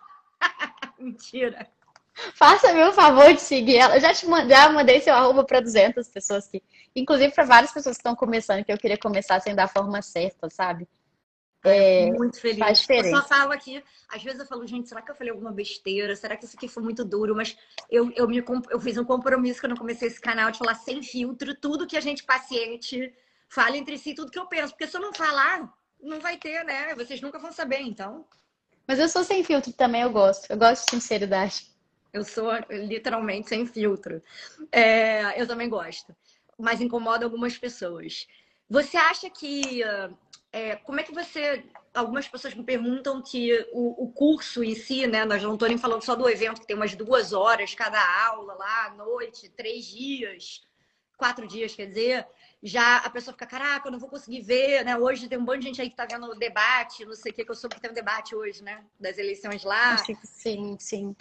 [0.98, 1.66] Mentira!
[2.34, 3.96] Faça-me o favor de seguir ela.
[3.96, 6.62] Eu já te mandei, já mandei seu arroba para 200 pessoas que,
[6.94, 10.02] inclusive para várias pessoas que estão começando, que eu queria começar sem dar a forma
[10.02, 10.86] certa, sabe?
[11.64, 12.58] É, muito feliz.
[12.58, 13.08] Faz diferença.
[13.08, 16.16] Eu só falo aqui, às vezes eu falo, gente, será que eu falei alguma besteira?
[16.16, 17.36] Será que isso aqui foi muito duro?
[17.36, 17.56] Mas
[17.88, 21.02] eu, eu, me, eu fiz um compromisso quando eu comecei esse canal de falar sem
[21.02, 23.14] filtro, tudo que a gente paciente
[23.48, 24.72] fala entre si, tudo que eu penso.
[24.72, 26.94] Porque se eu não falar, não vai ter, né?
[26.96, 28.24] Vocês nunca vão saber, então.
[28.86, 30.50] Mas eu sou sem filtro também, eu gosto.
[30.50, 31.70] Eu gosto de sinceridade.
[32.12, 34.20] Eu sou literalmente sem filtro.
[34.72, 36.14] É, eu também gosto.
[36.58, 38.26] Mas incomoda algumas pessoas.
[38.68, 39.82] Você acha que
[40.52, 41.64] é, como é que você.
[41.94, 45.24] Algumas pessoas me perguntam que o, o curso em si, né?
[45.24, 48.54] Nós não estou nem falando só do evento, que tem umas duas horas cada aula
[48.54, 50.62] lá, à noite, três dias,
[51.16, 52.26] quatro dias, quer dizer.
[52.62, 54.96] Já a pessoa fica, caraca, eu não vou conseguir ver, né?
[54.96, 57.34] Hoje tem um monte de gente aí que está vendo o debate, não sei o
[57.34, 58.84] que, que eu soube que tem um debate hoje, né?
[59.00, 59.96] Das eleições lá.
[60.24, 61.16] Sim, sim.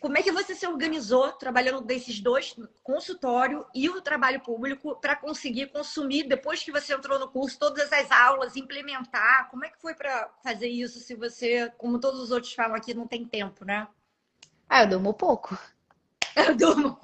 [0.00, 5.16] Como é que você se organizou trabalhando desses dois, consultório e o trabalho público, para
[5.16, 9.50] conseguir consumir, depois que você entrou no curso, todas as aulas, implementar?
[9.50, 12.94] Como é que foi para fazer isso se você, como todos os outros falam aqui,
[12.94, 13.88] não tem tempo, né?
[14.68, 15.58] Ah, eu durmo pouco.
[16.36, 17.00] Eu durmo.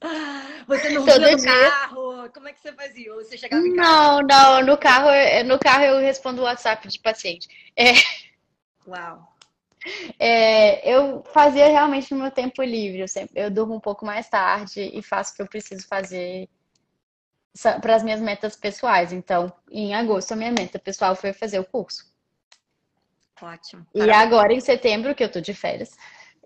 [0.68, 1.70] Você não Todo no dia.
[1.70, 2.30] carro?
[2.32, 3.12] Como é que você fazia?
[3.12, 3.90] Ou você chegava em casa?
[3.90, 4.62] Não, não.
[4.64, 5.08] No carro,
[5.44, 7.48] no carro eu respondo o WhatsApp de paciente.
[7.76, 7.92] É...
[8.86, 9.35] Uau.
[10.18, 13.00] É, eu fazia realmente no meu tempo livre.
[13.00, 16.48] Eu, sempre, eu durmo um pouco mais tarde e faço o que eu preciso fazer
[17.80, 19.12] para as minhas metas pessoais.
[19.12, 22.04] Então, em agosto, a minha meta pessoal foi fazer o curso.
[23.40, 23.86] Ótimo.
[23.94, 25.90] E agora, em setembro, que eu tô de férias,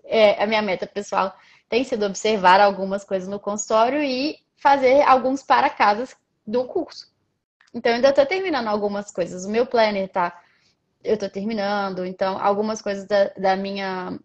[0.03, 1.35] é, a minha meta pessoal
[1.69, 7.09] tem sido observar algumas coisas no consultório e fazer alguns para casas do curso.
[7.73, 9.45] Então, ainda estou terminando algumas coisas.
[9.45, 10.37] O meu planner tá.
[11.03, 14.19] Eu estou terminando, então, algumas coisas da, da minha.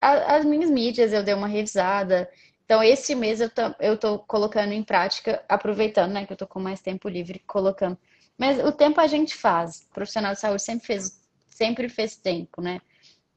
[0.00, 2.30] A, as minhas mídias eu dei uma revisada.
[2.64, 6.46] Então, esse mês eu tô, eu tô colocando em prática, aproveitando, né, que eu tô
[6.46, 7.96] com mais tempo livre, colocando.
[8.36, 9.86] Mas o tempo a gente faz.
[9.90, 12.80] O profissional de saúde sempre fez, sempre fez tempo, né?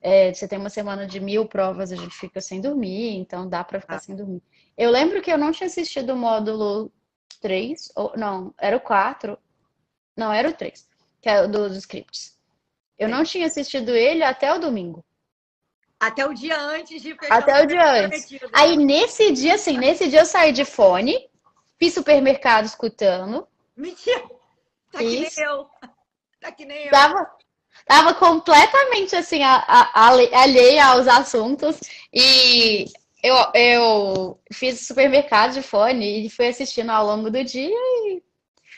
[0.01, 3.63] É, você tem uma semana de mil provas, a gente fica sem dormir, então dá
[3.63, 3.99] para ficar ah.
[3.99, 4.41] sem dormir.
[4.77, 6.91] Eu lembro que eu não tinha assistido o módulo
[7.41, 9.37] 3, ou não, era o 4.
[10.15, 10.87] Não, era o 3,
[11.21, 12.38] que é o dos scripts.
[12.99, 13.13] Eu Sim.
[13.13, 15.03] não tinha assistido ele até o domingo.
[15.99, 18.27] Até o dia antes de Até o dia antes.
[18.53, 21.29] Aí nesse dia, assim, nesse dia eu saí de fone,
[21.77, 23.47] fiz supermercado escutando.
[23.75, 24.21] Mentira!
[24.91, 25.69] Tá que nem eu.
[26.39, 26.91] Tá que nem eu.
[26.91, 27.29] Tava,
[27.85, 31.79] Tava completamente assim, a, a, alheia aos assuntos.
[32.13, 32.85] E
[33.23, 37.75] eu, eu fiz supermercado de fone e fui assistindo ao longo do dia.
[37.75, 38.23] E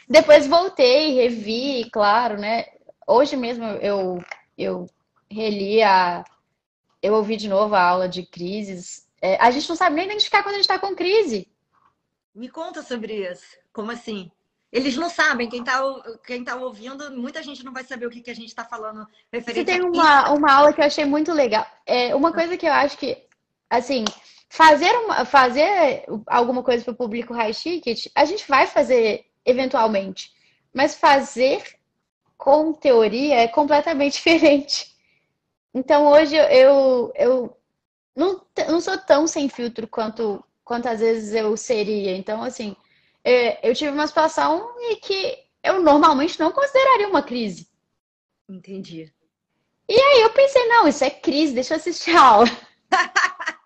[0.08, 2.66] depois voltei, revi, claro, né?
[3.12, 4.24] Hoje mesmo eu,
[4.58, 4.90] eu
[5.30, 6.24] reli a.
[7.04, 9.06] Eu ouvi de novo a aula de crises.
[9.22, 11.46] É, a gente não sabe nem identificar quando a gente está com crise.
[12.34, 13.58] Me conta sobre isso.
[13.74, 14.32] Como assim?
[14.72, 15.82] Eles não sabem, quem está
[16.26, 19.06] quem tá ouvindo, muita gente não vai saber o que, que a gente está falando
[19.30, 21.68] referente Você tem uma, uma aula que eu achei muito legal.
[21.86, 23.28] É uma coisa que eu acho que,
[23.70, 24.06] assim,
[24.48, 30.32] fazer, uma, fazer alguma coisa para o público high ticket, a gente vai fazer eventualmente.
[30.74, 31.62] Mas fazer
[32.42, 34.92] com teoria é completamente diferente.
[35.72, 37.56] Então hoje eu, eu
[38.16, 42.18] não, não sou tão sem filtro quanto, quanto às vezes eu seria.
[42.18, 42.76] Então, assim,
[43.24, 47.70] é, eu tive uma situação em que eu normalmente não consideraria uma crise.
[48.50, 49.14] Entendi.
[49.88, 52.50] E aí eu pensei, não, isso é crise, deixa eu assistir a aula.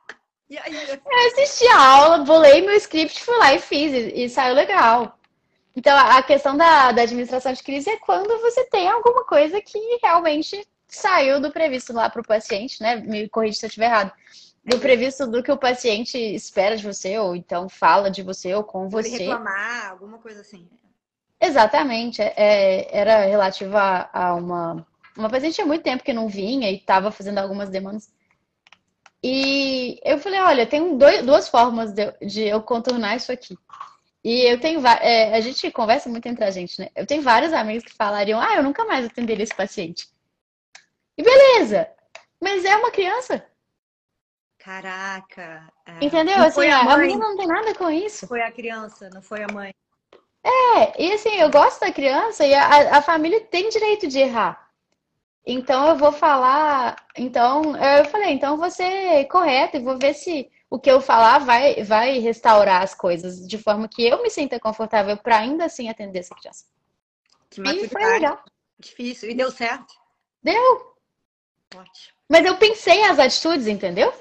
[0.47, 5.17] Eu assisti a aula, bolei meu script, fui lá e fiz, e, e saiu legal.
[5.75, 9.77] Então, a questão da, da administração de crise é quando você tem alguma coisa que
[10.01, 12.95] realmente saiu do previsto lá para o paciente, né?
[12.95, 14.13] Me corrija se eu estiver errado
[14.65, 18.63] do previsto do que o paciente espera de você, ou então fala de você ou
[18.63, 19.17] com você.
[19.17, 20.67] reclamar, alguma coisa assim.
[21.39, 22.21] Exatamente.
[22.21, 26.71] É, é era relativa a, a, uma, uma paciente há muito tempo que não vinha
[26.71, 28.09] e estava fazendo algumas demandas.
[29.23, 33.57] E eu falei, olha, tem dois, duas formas de, de, eu contornar isso aqui.
[34.25, 36.89] E eu tenho é, a gente conversa muito entre a gente, né?
[36.95, 40.07] Eu tenho vários amigos que falariam, ah, eu nunca mais atenderia esse paciente.
[41.15, 41.87] E beleza!
[42.41, 43.45] Mas é uma criança.
[44.57, 45.71] Caraca.
[45.85, 46.03] É.
[46.03, 46.39] Entendeu?
[46.39, 48.25] Não assim, a, a menina não tem nada com isso.
[48.25, 49.71] Foi a criança, não foi a mãe.
[50.43, 54.71] É, e assim, eu gosto da criança e a, a família tem direito de errar.
[55.45, 56.95] Então eu vou falar.
[57.15, 60.99] Então, eu falei, então eu vou ser correta e vou ver se o que eu
[60.99, 65.63] falar vai, vai restaurar as coisas de forma que eu me sinta confortável para ainda
[65.63, 66.65] assim atender essa criança.
[67.49, 68.43] Que e foi legal.
[68.77, 69.29] Difícil.
[69.29, 69.93] E deu certo?
[70.43, 70.93] Deu.
[71.73, 72.15] Ótimo.
[72.29, 74.13] Mas eu pensei as atitudes, entendeu?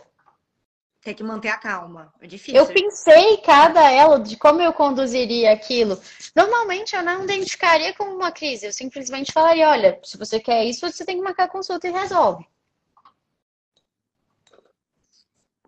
[1.03, 2.13] tem que manter a calma.
[2.21, 2.59] É difícil.
[2.59, 6.01] Eu pensei cada ela de como eu conduziria aquilo.
[6.35, 8.65] Normalmente eu não identificaria como uma crise.
[8.65, 12.47] Eu simplesmente falaria: olha, se você quer isso, você tem que marcar consulta e resolve.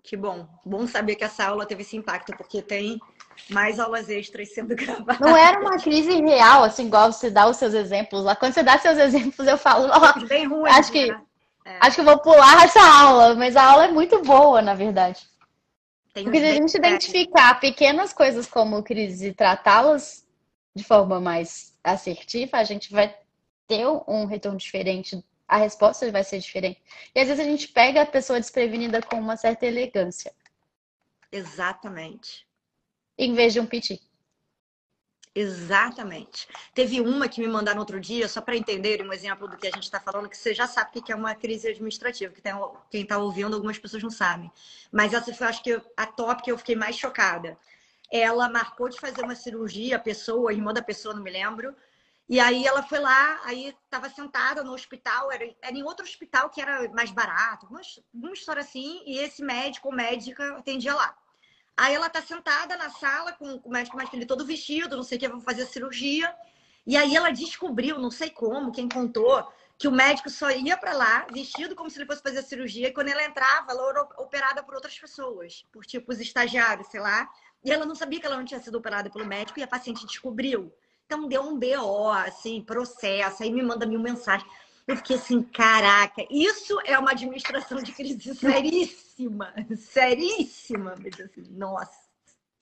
[0.07, 0.47] Que bom.
[0.65, 3.01] Bom saber que essa aula teve esse impacto, porque tem
[3.51, 5.19] mais aulas extras sendo gravadas.
[5.19, 8.37] Não era uma crise real, assim, igual você dá os seus exemplos lá.
[8.37, 11.07] Quando você dá seus exemplos, eu falo, ó, oh, bem ruim, acho né?
[11.07, 11.27] que
[11.67, 11.79] é.
[11.81, 15.27] Acho que eu vou pular essa aula, mas a aula é muito boa, na verdade.
[16.15, 20.25] Tem Porque se a gente identificar pequenas coisas como crise e tratá-las
[20.75, 23.13] de forma mais assertiva, a gente vai
[23.67, 26.83] ter um retorno diferente, a resposta vai ser diferente.
[27.15, 30.33] E às vezes a gente pega a pessoa desprevenida com uma certa elegância.
[31.31, 32.47] Exatamente.
[33.19, 34.01] Em vez de um piti.
[35.39, 36.49] Exatamente.
[36.73, 39.71] Teve uma que me mandaram outro dia, só para entenderem um exemplo do que a
[39.71, 42.55] gente está falando, que você já sabe o que é uma crise administrativa, que tem,
[42.91, 44.51] quem está ouvindo, algumas pessoas não sabem.
[44.91, 47.59] Mas essa foi, acho que, a top que eu fiquei mais chocada.
[48.11, 51.77] Ela marcou de fazer uma cirurgia, a pessoa, a irmã da pessoa, não me lembro.
[52.29, 56.51] E aí ela foi lá, aí estava sentada no hospital, era, era, em outro hospital
[56.51, 57.81] que era mais barato, uma,
[58.13, 61.17] uma história assim, e esse médico ou médica atendia lá.
[61.77, 65.19] Aí ela tá sentada na sala com o médico mais filho todo vestido, não sei
[65.19, 66.35] o que, vão fazer a cirurgia.
[66.85, 69.47] E aí ela descobriu, não sei como, quem contou,
[69.79, 72.89] que o médico só ia para lá vestido como se ele fosse fazer a cirurgia
[72.89, 77.01] e quando ela entrava, ela era operada por outras pessoas, por tipo os estagiários, sei
[77.01, 77.29] lá.
[77.63, 80.07] E ela não sabia que ela não tinha sido operada pelo médico e a paciente
[80.07, 80.73] descobriu.
[81.07, 84.51] Então deu um BO, assim, processo, aí me manda mil mensagens.
[84.87, 90.93] Eu fiquei assim, caraca, isso é uma administração de crise seríssima, seríssima.
[90.93, 92.07] Assim, nossa.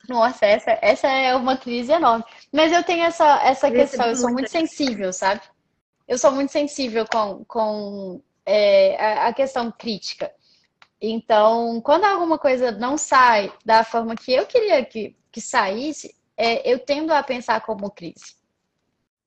[0.08, 2.24] Nossa, essa, essa é uma crise enorme.
[2.52, 5.40] Mas eu tenho essa, essa questão, eu sou muito sensível, sabe?
[6.06, 10.30] Eu sou muito sensível com, com é, a, a questão crítica.
[11.00, 16.70] Então, quando alguma coisa não sai da forma que eu queria que, que saísse, é,
[16.70, 18.36] eu tendo a pensar como crise.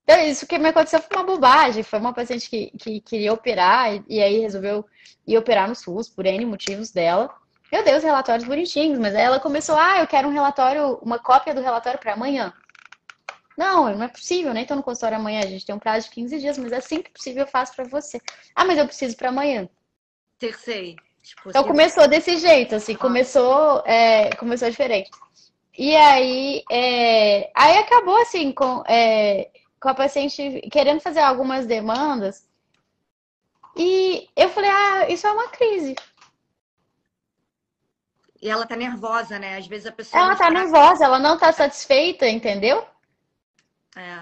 [0.04, 1.82] Então, isso que me aconteceu foi uma bobagem.
[1.82, 4.84] Foi uma paciente que, que queria operar e, e aí resolveu
[5.26, 7.30] ir operar no SUS por N motivos dela.
[7.70, 11.18] Eu dei os relatórios bonitinhos, mas aí ela começou, ah, eu quero um relatório, uma
[11.18, 12.54] cópia do relatório para amanhã.
[13.58, 14.68] Não, não é possível, nem né?
[14.68, 17.10] tô no consultório amanhã, a gente tem um prazo de 15 dias, mas assim que
[17.10, 18.20] possível eu faço para você.
[18.54, 19.68] Ah, mas eu preciso para amanhã.
[20.38, 20.96] Terceiro.
[21.22, 25.10] Tipo, então começou desse jeito, assim, começou, é, começou diferente.
[25.78, 29.48] E aí, é, aí acabou assim, com, é,
[29.80, 32.44] com a paciente querendo fazer algumas demandas.
[33.76, 35.94] E eu falei, ah, isso é uma crise.
[38.42, 39.56] E ela tá nervosa, né?
[39.56, 40.20] Às vezes a pessoa.
[40.20, 42.84] Ela tá nervosa, ela não tá satisfeita, entendeu?
[43.94, 44.18] É.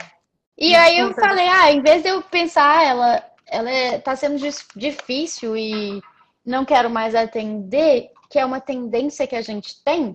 [0.58, 4.36] E aí eu falei, ah, em vez de eu pensar, ela, ela é, tá sendo
[4.74, 6.02] difícil e
[6.44, 10.14] não quero mais atender, que é uma tendência que a gente tem.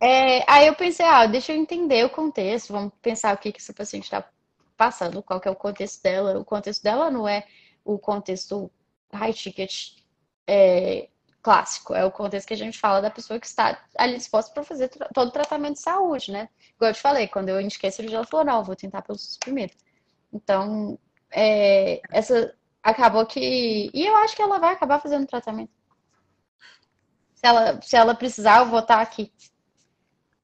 [0.00, 3.60] É, aí eu pensei, ah, deixa eu entender o contexto, vamos pensar o que, que
[3.60, 4.28] essa paciente está
[4.76, 6.38] passando, qual que é o contexto dela.
[6.38, 7.46] O contexto dela não é
[7.84, 8.70] o contexto
[9.12, 9.92] high ticket
[10.46, 11.08] é,
[11.42, 14.62] clássico, é o contexto que a gente fala da pessoa que está ali disposta para
[14.62, 16.48] fazer todo o tratamento de saúde, né?
[16.76, 19.18] Igual eu te falei, quando eu indiquei a cirurgia, ela falou, não, vou tentar pelo
[19.18, 19.72] SUS primeiro.
[20.32, 20.98] Então,
[21.30, 23.90] é, essa acabou que.
[23.92, 25.72] E eu acho que ela vai acabar fazendo tratamento.
[27.40, 29.32] Se ela, se ela precisar, eu vou estar aqui.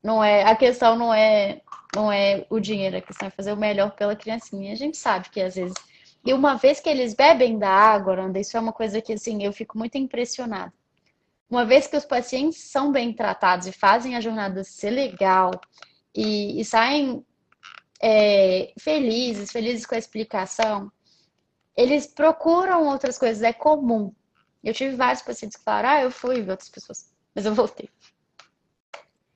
[0.03, 1.61] Não é, a questão não é,
[1.95, 4.73] não é o dinheiro, a questão é fazer o melhor pela criancinha.
[4.73, 5.75] A gente sabe que às vezes.
[6.25, 9.53] E uma vez que eles bebem da água, isso é uma coisa que assim, eu
[9.53, 10.73] fico muito impressionada.
[11.51, 15.51] Uma vez que os pacientes são bem tratados e fazem a jornada ser legal
[16.15, 17.23] e, e saem
[18.03, 20.91] é, felizes, felizes com a explicação,
[21.77, 24.15] eles procuram outras coisas, é comum.
[24.67, 27.89] Eu tive vários pacientes que falaram, ah, eu fui ver outras pessoas, mas eu voltei.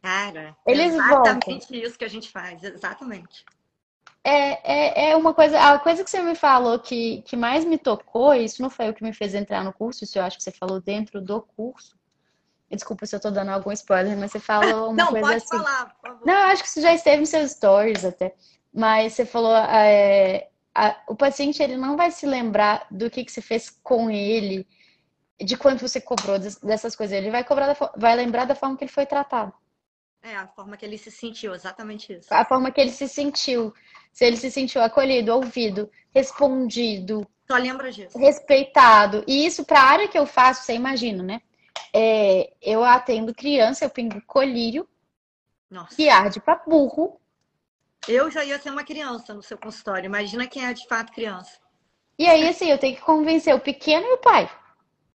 [0.03, 1.77] Cara, eles exatamente voltam.
[1.77, 3.45] isso que a gente faz, exatamente.
[4.25, 7.79] É, é, é uma coisa, a coisa que você me falou que, que mais me
[7.79, 10.43] tocou, isso não foi o que me fez entrar no curso, isso eu acho que
[10.43, 11.99] você falou dentro do curso,
[12.71, 15.59] Desculpa se eu tô dando algum spoiler, mas você falou uma Não, coisa pode assim.
[15.59, 16.27] falar, por favor.
[16.27, 18.35] Não, eu acho que isso já esteve nos seus stories até.
[18.73, 23.33] Mas você falou, é, a, o paciente ele não vai se lembrar do que, que
[23.33, 24.64] você fez com ele,
[25.44, 27.16] de quanto você cobrou dessas coisas.
[27.16, 29.53] Ele vai cobrar, da, vai lembrar da forma que ele foi tratado.
[30.22, 32.29] É, a forma que ele se sentiu, exatamente isso.
[32.31, 33.72] A forma que ele se sentiu.
[34.12, 37.26] Se ele se sentiu acolhido, ouvido, respondido.
[37.50, 38.18] Só lembra disso.
[38.18, 39.24] Respeitado.
[39.26, 41.40] E isso para a área que eu faço, você imagina, né?
[41.92, 44.87] É, eu atendo criança, eu pingo colírio,
[45.70, 45.96] Nossa.
[45.96, 47.18] que arde para burro.
[48.07, 50.07] Eu já ia ser uma criança no seu consultório.
[50.07, 51.59] Imagina quem é de fato criança.
[52.18, 54.50] E aí, assim, eu tenho que convencer o pequeno e o pai.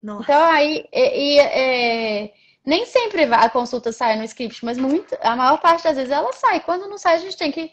[0.05, 0.23] Nossa.
[0.23, 5.35] Então, aí, e, e, é, nem sempre a consulta sai no script, mas muito, a
[5.35, 6.61] maior parte das vezes ela sai.
[6.61, 7.73] Quando não sai, a gente tem que,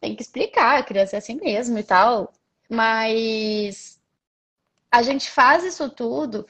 [0.00, 0.78] tem que explicar.
[0.78, 2.32] A criança é assim mesmo e tal.
[2.70, 4.00] Mas
[4.90, 6.46] a gente faz isso tudo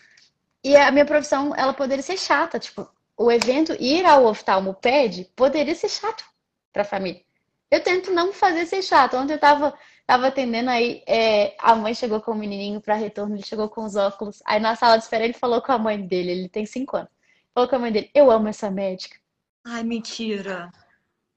[0.63, 2.61] e a minha profissão, ela poderia ser chata.
[2.61, 6.25] Tipo, o evento ir ao oftalmo pede poderia ser chato
[6.73, 7.23] para a família.
[7.69, 9.17] Eu tento não fazer ser chato.
[9.17, 9.77] Ontem eu tava,
[10.09, 13.85] tava atendendo aí, é, a mãe chegou com o menininho para retorno, ele chegou com
[13.85, 14.43] os óculos.
[14.45, 17.11] Aí na sala de espera ele falou com a mãe dele, ele tem cinco anos.
[17.55, 19.17] Falou com a mãe dele, eu amo essa médica.
[19.65, 20.73] Ai, mentira.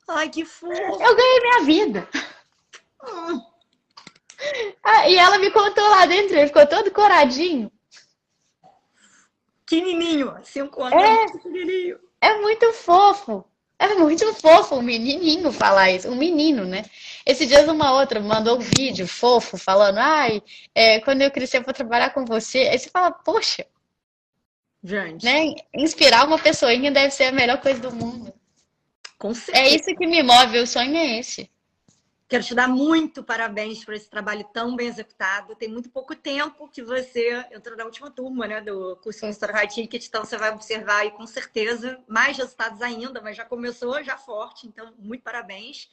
[0.08, 0.74] Ai, que fofo.
[0.74, 2.08] Eu ganhei minha vida.
[3.04, 3.42] Hum.
[4.84, 7.72] Ah, e ela me contou lá dentro, ele ficou todo coradinho
[9.72, 11.26] pequenininho, cinco anos, é.
[12.20, 13.46] É muito fofo.
[13.80, 16.10] É muito fofo um menininho falar isso.
[16.10, 16.84] Um menino, né?
[17.26, 20.42] Esse dias uma outra mandou um vídeo fofo falando, ai,
[20.74, 22.60] é, quando eu crescer eu vou trabalhar com você.
[22.60, 23.66] Aí você fala, poxa.
[24.84, 25.24] Gente.
[25.24, 25.54] Né?
[25.74, 28.34] Inspirar uma pessoinha deve ser a melhor coisa do mundo.
[29.18, 29.66] Com certeza.
[29.66, 31.50] É isso que me move, o sonho é esse.
[32.32, 35.54] Quero te dar muito parabéns por esse trabalho tão bem executado.
[35.54, 39.68] Tem muito pouco tempo que você entrou na última turma né, do curso de High
[39.68, 44.18] Ticket, então você vai observar aí com certeza mais resultados ainda, mas já começou já
[44.18, 45.90] forte, então muito parabéns.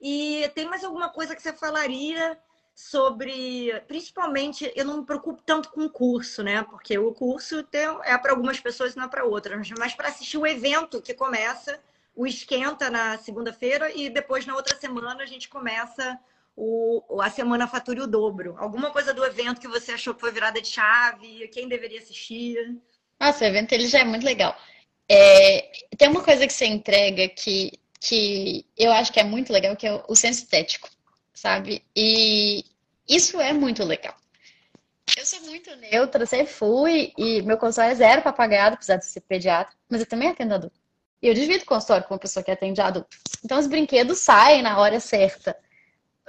[0.00, 2.38] E tem mais alguma coisa que você falaria
[2.74, 6.62] sobre, principalmente, eu não me preocupo tanto com o curso, né?
[6.62, 10.08] Porque o curso tem, é para algumas pessoas e não é para outras, mas para
[10.08, 11.78] assistir o evento que começa
[12.14, 16.18] o esquenta na segunda-feira e depois na outra semana a gente começa
[16.56, 18.56] o, a semana Fature o Dobro.
[18.58, 21.48] Alguma coisa do evento que você achou que foi virada de chave?
[21.48, 22.76] Quem deveria assistir?
[23.18, 24.56] Nossa, o evento ele já é muito legal.
[25.08, 29.76] É, tem uma coisa que você entrega que, que eu acho que é muito legal,
[29.76, 30.88] que é o senso estético,
[31.34, 31.84] sabe?
[31.94, 32.64] E
[33.08, 34.16] isso é muito legal.
[35.18, 39.20] Eu sou muito neutra, sempre fui, e meu consultório é zero papagaiado, apesar de ser
[39.20, 40.80] pediatra, mas eu também atendo adulto.
[41.20, 43.16] E eu divido consultório com uma pessoa que atende adulto.
[43.44, 45.56] Então os brinquedos saem na hora certa.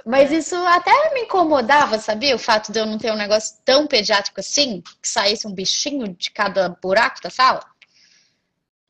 [0.04, 0.36] Mas é.
[0.36, 2.34] isso até me incomodava, sabia?
[2.34, 6.08] O fato de eu não ter um negócio tão pediátrico assim, que saísse um bichinho
[6.08, 7.64] de cada buraco da sala.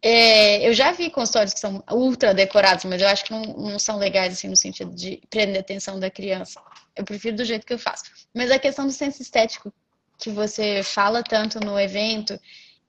[0.02, 3.78] É, eu já vi consultórios que são ultra decorados, mas eu acho que não, não
[3.78, 6.60] são legais assim no sentido de prender a atenção da criança.
[6.96, 8.04] Eu prefiro do jeito que eu faço.
[8.34, 9.72] Mas a questão do senso estético
[10.18, 12.38] que você fala tanto no evento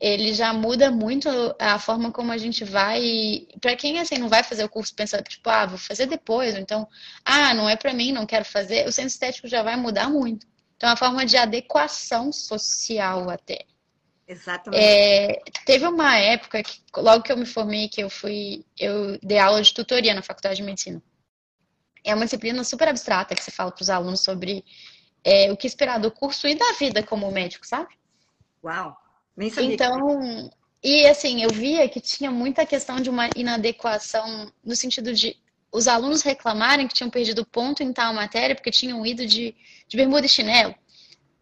[0.03, 3.47] ele já muda muito a forma como a gente vai.
[3.61, 6.59] Para quem assim não vai fazer o curso pensando tipo, ah, vou fazer depois, ou
[6.59, 6.85] então,
[7.23, 10.45] ah, não é para mim, não quero fazer, o senso estético já vai mudar muito.
[10.75, 13.59] Então, é a forma de adequação social até.
[14.33, 14.83] Exatamente.
[14.83, 19.37] É, teve uma época que, logo que eu me formei, que eu fui, eu dei
[19.37, 21.01] aula de tutoria na faculdade de medicina.
[22.03, 24.65] É uma disciplina super abstrata que você fala para os alunos sobre
[25.23, 27.93] é, o que esperar do curso e da vida como médico, sabe?
[28.63, 28.97] Uau!
[29.37, 30.49] Nem sabia então,
[30.83, 35.37] e assim, eu via que tinha muita questão de uma inadequação no sentido de
[35.71, 39.55] os alunos reclamarem que tinham perdido ponto em tal matéria porque tinham ido de,
[39.87, 40.75] de bermuda e chinelo.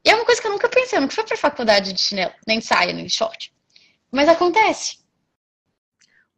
[0.03, 2.33] E é uma coisa que eu nunca pensei, eu nunca fui pra faculdade de chinelo,
[2.47, 3.53] nem saia, nem short.
[4.11, 4.99] Mas acontece.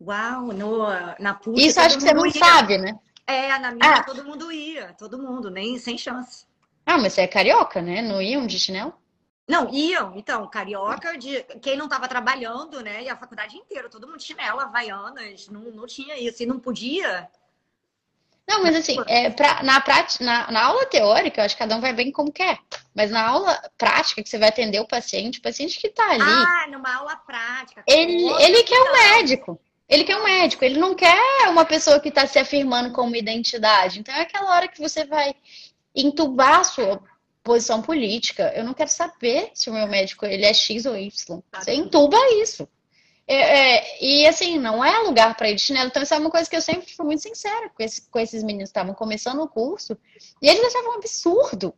[0.01, 0.87] Uau, no,
[1.19, 1.65] na PUC.
[1.65, 2.33] Isso acho que você não ia.
[2.33, 2.99] sabe, né?
[3.25, 4.03] É, na minha ah.
[4.03, 6.45] todo mundo ia, todo mundo, nem sem chance.
[6.85, 8.01] Ah, mas você é carioca, né?
[8.01, 8.93] Não iam de chinelo?
[9.47, 13.03] Não, iam, então, carioca, de quem não estava trabalhando, né?
[13.03, 16.43] E a faculdade inteira, todo mundo chinelo, havaianas, não, não tinha isso.
[16.43, 17.29] E não podia.
[18.47, 21.75] Não, mas assim, é, pra, na, prática, na, na aula teórica, eu acho que cada
[21.75, 22.59] um vai bem como quer.
[22.93, 26.21] Mas na aula prática, que você vai atender o paciente, o paciente que está ali.
[26.21, 27.83] Ah, numa aula prática.
[27.87, 29.59] Ele, ele quer um médico.
[29.87, 33.99] Ele quer um médico, ele não quer uma pessoa que está se afirmando como identidade.
[33.99, 35.35] Então é aquela hora que você vai
[35.95, 37.01] entubar a sua
[37.43, 38.51] posição política.
[38.55, 41.41] Eu não quero saber se o meu médico ele é X ou Y.
[41.53, 42.67] Você entuba isso.
[43.25, 45.87] É, é, e assim, não é lugar para ir de chinelo.
[45.87, 48.43] Então, isso é uma coisa que eu sempre fui muito sincera com, esse, com esses
[48.43, 49.97] meninos que estavam começando o curso.
[50.41, 51.73] E eles achavam um absurdo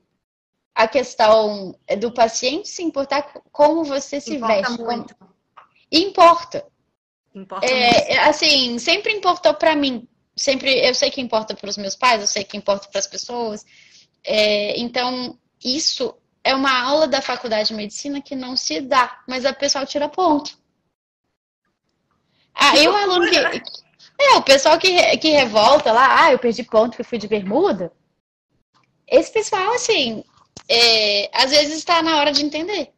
[0.73, 4.81] a questão do paciente se importar como você se importa veste.
[4.81, 5.15] Muito.
[5.15, 5.31] Como...
[5.91, 6.65] Importa.
[7.33, 8.29] Importa é, muito.
[8.29, 10.07] Assim, sempre importou para mim.
[10.35, 13.07] Sempre, eu sei que importa para os meus pais, eu sei que importa para as
[13.07, 13.65] pessoas.
[14.21, 19.45] É, então, isso é uma aula da faculdade de medicina que não se dá, mas
[19.45, 20.57] a pessoal tira ponto.
[22.55, 23.37] Aí o aluno que.
[24.17, 27.27] É, o pessoal que, que revolta lá, ah, eu perdi ponto que eu fui de
[27.27, 27.91] bermuda.
[29.05, 30.23] Esse pessoal, assim,
[30.69, 32.93] é, às vezes está na hora de entender.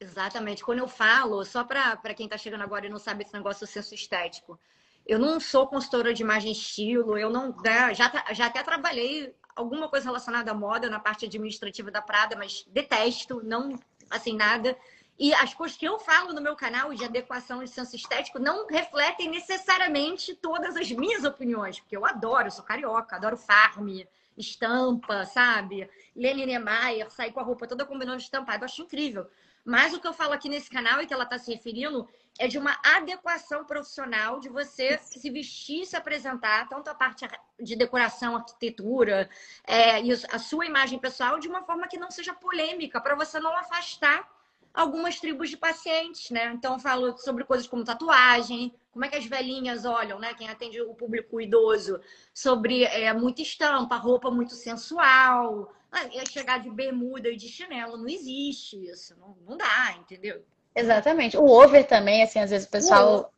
[0.00, 0.64] Exatamente.
[0.64, 3.70] Quando eu falo, só para quem está chegando agora e não sabe esse negócio do
[3.70, 4.58] senso estético,
[5.06, 7.54] eu não sou consultora de imagem estilo, eu não.
[7.62, 12.36] Né, já, já até trabalhei alguma coisa relacionada à moda na parte administrativa da Prada,
[12.36, 13.78] mas detesto, não
[14.10, 14.76] assim nada.
[15.18, 18.66] E as coisas que eu falo no meu canal de adequação e senso estético não
[18.68, 23.88] refletem necessariamente todas as minhas opiniões, porque eu adoro, eu sou carioca, adoro farm,
[24.36, 25.90] estampa, sabe?
[26.14, 29.28] Lene Niemeyer, sair com a roupa toda combinando estampado, eu acho incrível.
[29.64, 32.08] Mas o que eu falo aqui nesse canal e que ela está se referindo
[32.38, 37.26] é de uma adequação profissional de você se vestir, se apresentar, tanto a parte
[37.58, 39.28] de decoração, arquitetura,
[39.64, 43.40] é, e a sua imagem pessoal, de uma forma que não seja polêmica, para você
[43.40, 44.37] não afastar
[44.78, 46.52] algumas tribos de pacientes, né?
[46.54, 50.32] Então eu falo sobre coisas como tatuagem, como é que as velhinhas olham, né?
[50.34, 52.00] Quem atende o público idoso,
[52.32, 55.74] sobre é, muita estampa, roupa muito sensual.
[55.90, 60.44] Ah, chegar de bermuda e de chinelo, não existe isso, não, não dá, entendeu?
[60.72, 61.36] Exatamente.
[61.36, 63.32] O over também, assim, às vezes o pessoal.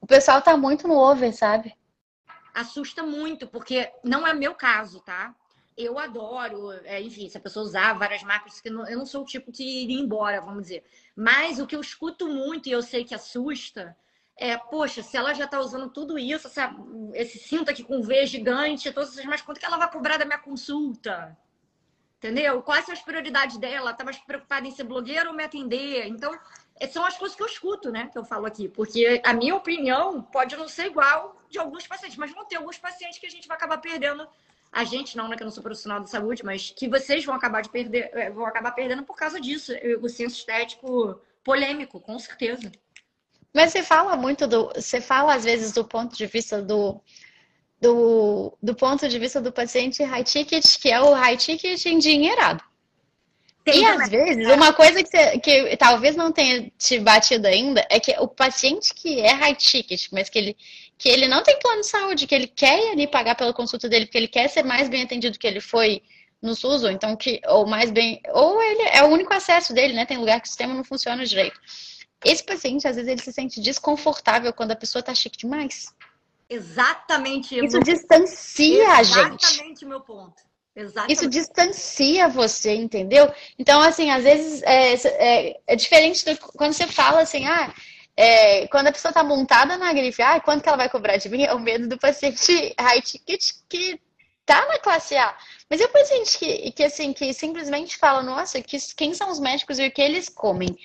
[0.00, 1.76] O, o pessoal tá muito no over, sabe?
[2.52, 5.32] Assusta muito, porque não é meu caso, tá?
[5.76, 9.52] Eu adoro, é, enfim, se a pessoa usar várias marcas, eu não sou o tipo
[9.52, 10.84] que iria embora, vamos dizer.
[11.14, 13.96] Mas o que eu escuto muito e eu sei que assusta
[14.38, 16.74] é, poxa, se ela já está usando tudo isso, essa,
[17.14, 20.26] esse cinto aqui com V gigante, todas essas mais quanto que ela vai cobrar da
[20.26, 21.36] minha consulta?
[22.18, 22.62] Entendeu?
[22.62, 23.94] Quais são as prioridades dela?
[23.94, 26.06] Tá mais preocupada em ser blogueira ou me atender?
[26.06, 26.38] Então,
[26.90, 28.08] são as coisas que eu escuto, né?
[28.12, 28.68] Que eu falo aqui.
[28.68, 32.78] Porque a minha opinião pode não ser igual de alguns pacientes, mas vão ter alguns
[32.78, 34.26] pacientes que a gente vai acabar perdendo.
[34.76, 35.36] A gente não, né?
[35.36, 38.30] Que eu não sou profissional de saúde, mas que vocês vão acabar de perder, é,
[38.30, 39.72] vão acabar perdendo por causa disso.
[40.02, 42.70] O senso estético polêmico, com certeza.
[43.54, 44.70] Mas você fala muito do.
[44.74, 47.00] Você fala, às vezes, do ponto de vista do.
[47.80, 52.62] Do, do ponto de vista do paciente high ticket, que é o high ticket endinheirado.
[53.66, 57.84] Tem e às vezes, uma coisa que, você, que talvez não tenha te batido ainda
[57.90, 60.56] é que o paciente que é high ticket, mas que ele,
[60.96, 63.88] que ele não tem plano de saúde, que ele quer ir ali pagar pela consulta
[63.88, 66.00] dele, porque ele quer ser mais bem atendido que ele foi
[66.40, 69.94] no SUS, ou então que, ou mais bem, ou ele é o único acesso dele,
[69.94, 70.06] né?
[70.06, 71.60] Tem lugar que o sistema não funciona direito.
[72.24, 75.92] Esse paciente, às vezes, ele se sente desconfortável quando a pessoa tá chique demais.
[76.48, 77.58] Exatamente.
[77.58, 79.44] Isso distancia a gente.
[79.44, 80.40] Exatamente o meu ponto.
[80.76, 81.12] Exatamente.
[81.14, 83.32] Isso distancia você, entendeu?
[83.58, 87.74] Então, assim, às vezes é, é, é diferente do, quando você fala assim, ah,
[88.14, 91.30] é, quando a pessoa está montada na grife, ah, quanto que ela vai cobrar de
[91.30, 91.44] mim?
[91.44, 93.98] É o medo do paciente high ticket que
[94.44, 95.34] tá na classe A.
[95.68, 99.40] Mas é o paciente que, que, assim, que simplesmente fala, nossa, que, quem são os
[99.40, 100.78] médicos e o que eles comem?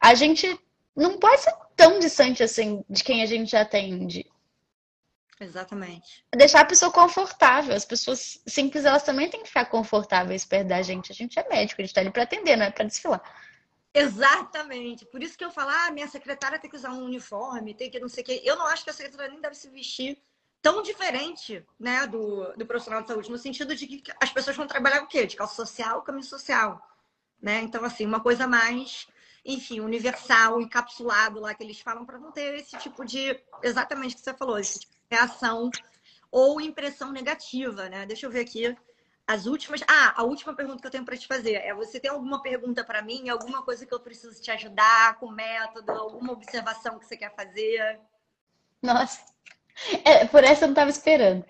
[0.00, 0.58] A gente
[0.96, 4.26] não pode ser tão distante assim de quem a gente atende.
[5.40, 6.24] Exatamente.
[6.34, 7.74] Deixar a pessoa confortável.
[7.74, 11.10] As pessoas simples, elas também têm que ficar confortáveis perto da gente.
[11.10, 13.22] A gente é médico, a gente tá ali para atender, não é para desfilar.
[13.92, 15.04] Exatamente.
[15.06, 18.00] Por isso que eu falo, ah, minha secretária tem que usar um uniforme, tem que
[18.00, 18.42] não sei o quê.
[18.44, 20.20] Eu não acho que a secretária nem deve se vestir
[20.60, 24.66] tão diferente, né, do, do profissional de saúde, no sentido de que as pessoas vão
[24.66, 25.26] trabalhar o quê?
[25.26, 26.80] De calça social, camisa social,
[27.40, 27.60] né?
[27.60, 29.06] Então, assim, uma coisa mais,
[29.44, 34.16] enfim, universal, encapsulado lá que eles falam para não ter esse tipo de, exatamente o
[34.16, 35.70] que você falou, esse tipo reação
[36.30, 38.04] ou impressão negativa, né?
[38.06, 38.76] Deixa eu ver aqui
[39.26, 39.82] as últimas.
[39.88, 42.84] Ah, a última pergunta que eu tenho para te fazer é: você tem alguma pergunta
[42.84, 43.28] para mim?
[43.28, 45.92] Alguma coisa que eu preciso te ajudar com método?
[45.92, 48.00] Alguma observação que você quer fazer?
[48.82, 49.24] Nossa,
[50.04, 51.44] é, por essa eu não estava esperando.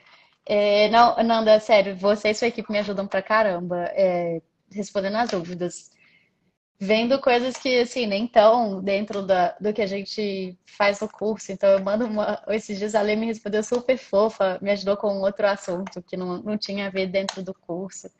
[0.46, 5.30] É, não, Nanda, sério, você e sua equipe me ajudam pra caramba é, respondendo as
[5.30, 5.90] dúvidas
[6.78, 11.52] vendo coisas que, assim, nem tão dentro da, do que a gente faz no curso.
[11.52, 12.42] Então, eu mando uma.
[12.48, 16.38] Esses dias a Lê me respondeu super fofa, me ajudou com outro assunto que não,
[16.42, 18.10] não tinha a ver dentro do curso.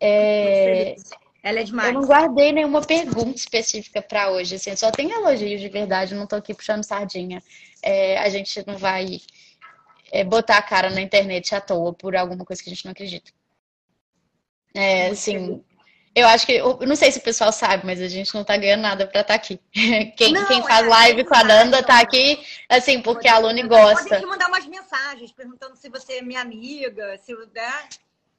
[0.00, 0.94] É...
[1.42, 1.88] Ela é demais.
[1.88, 6.26] Eu não guardei nenhuma pergunta específica para hoje, assim, só tem elogios de verdade, não
[6.26, 7.40] tô aqui puxando sardinha.
[7.80, 9.20] É, a gente não vai
[10.10, 12.90] é, botar a cara na internet à toa por alguma coisa que a gente não
[12.90, 13.30] acredita.
[14.74, 15.62] É, assim,
[16.16, 18.56] eu acho que, eu não sei se o pessoal sabe, mas a gente não tá
[18.56, 19.60] ganhando nada pra estar tá aqui.
[20.16, 23.36] Quem, não, quem faz é, live é com a Nanda tá aqui, assim, porque a
[23.36, 24.08] Lune gosta.
[24.08, 27.88] Pode que mandar umas mensagens perguntando se você é minha amiga, se, né?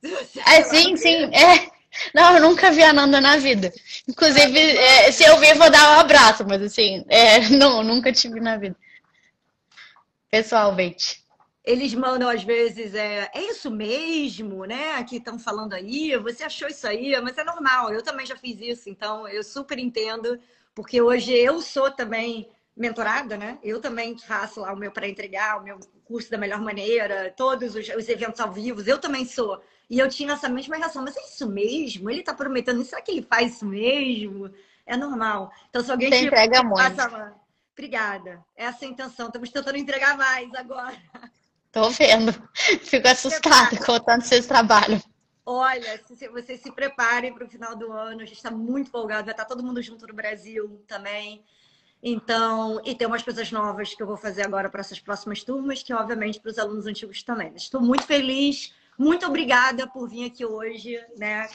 [0.47, 1.25] É, sim, sim.
[1.25, 1.69] É.
[2.15, 3.71] Não, eu nunca vi a Nanda na vida.
[4.07, 8.39] Inclusive, é, se eu ver, vou dar um abraço, mas assim, é, não, nunca tive
[8.39, 8.75] na vida.
[10.31, 11.26] Pessoalmente
[11.67, 15.03] eles mandam às vezes, é, é isso mesmo, né?
[15.03, 18.57] Que estão falando aí, você achou isso aí, mas é normal, eu também já fiz
[18.61, 20.39] isso, então eu super entendo,
[20.73, 23.59] porque hoje eu sou também mentorada, né?
[23.61, 27.75] Eu também faço lá o meu para entregar, o meu curso da melhor maneira, todos
[27.75, 29.61] os, os, eventos ao vivo, eu também sou.
[29.89, 32.09] E eu tinha essa mesma reação, mas é isso mesmo?
[32.09, 34.49] Ele está prometendo, será que ele faz isso mesmo?
[34.85, 35.51] É normal.
[35.69, 36.77] Então, se alguém Você te entrega muito.
[36.95, 37.35] Passa,
[37.73, 38.43] Obrigada.
[38.55, 39.27] Essa é a intenção.
[39.27, 40.95] Estamos tentando entregar mais agora.
[41.71, 42.33] Tô vendo.
[42.81, 45.01] Fico assustada com o tanto vocês trabalham.
[45.45, 49.25] Olha, se vocês se preparem para o final do ano, a gente está muito folgado,
[49.25, 51.43] vai estar tá todo mundo junto no Brasil também.
[52.03, 55.81] Então, e tem umas coisas novas que eu vou fazer agora para essas próximas turmas,
[55.81, 57.53] que obviamente para os alunos antigos também.
[57.55, 61.47] Estou muito feliz, muito obrigada por vir aqui hoje, né?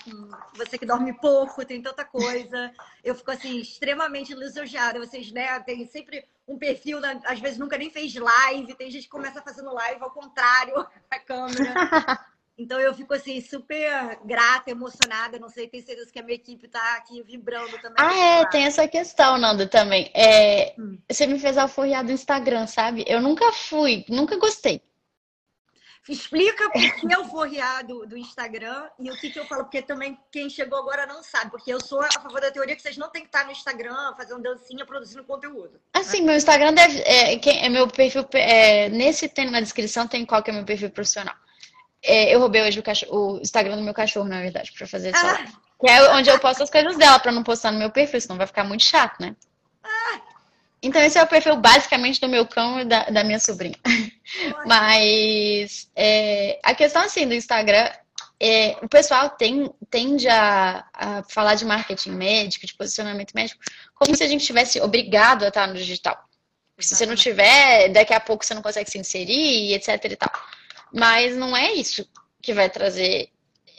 [0.57, 2.73] Você que dorme pouco, tem tanta coisa.
[3.03, 5.01] Eu fico assim extremamente lisonjeada.
[5.01, 7.21] Vocês, né, tem sempre um perfil, né?
[7.25, 11.19] às vezes nunca nem fez live, tem gente que começa fazendo live ao contrário a
[11.19, 11.75] câmera.
[12.57, 16.69] Então eu fico assim super grata, emocionada, não sei, tenho certeza que a minha equipe
[16.69, 17.97] tá aqui vibrando também.
[17.99, 20.11] Ah, é, tem essa questão, Nando, também.
[20.15, 20.99] É, hum.
[21.11, 23.05] Você me fez alforriar do Instagram, sabe?
[23.09, 24.83] Eu nunca fui, nunca gostei.
[26.09, 29.63] Explica por que eu vou riar do, do, Instagram e o que, que eu falo,
[29.65, 32.83] porque também quem chegou agora não sabe, porque eu sou a favor da teoria que
[32.83, 35.81] vocês não têm que estar no Instagram fazendo dancinha, produzindo conteúdo.
[35.95, 36.27] Assim, né?
[36.27, 37.01] meu Instagram deve.
[37.03, 38.27] É, quem, é meu perfil.
[38.33, 41.37] É, nesse tem na descrição tem qual que é meu perfil profissional.
[42.03, 45.11] É, eu roubei hoje o, cachorro, o, Instagram do meu cachorro, na verdade, pra fazer
[45.11, 45.25] isso.
[45.25, 45.45] Ah.
[45.81, 48.37] Que é onde eu posto as coisas dela, pra não postar no meu perfil, senão
[48.37, 49.37] vai ficar muito chato, né?
[49.85, 50.21] Ah.
[50.83, 53.77] Então, esse é o perfil basicamente do meu cão e da, da minha sobrinha.
[54.67, 57.89] Mas é, a questão assim do Instagram,
[58.41, 63.63] é, o pessoal tem, tende a, a, falar de marketing médico, de posicionamento médico,
[63.95, 66.19] como se a gente estivesse obrigado a estar no digital.
[66.81, 70.33] Se você não tiver, daqui a pouco você não consegue se inserir, etc e tal.
[70.93, 72.05] Mas não é isso
[72.43, 73.31] que vai trazer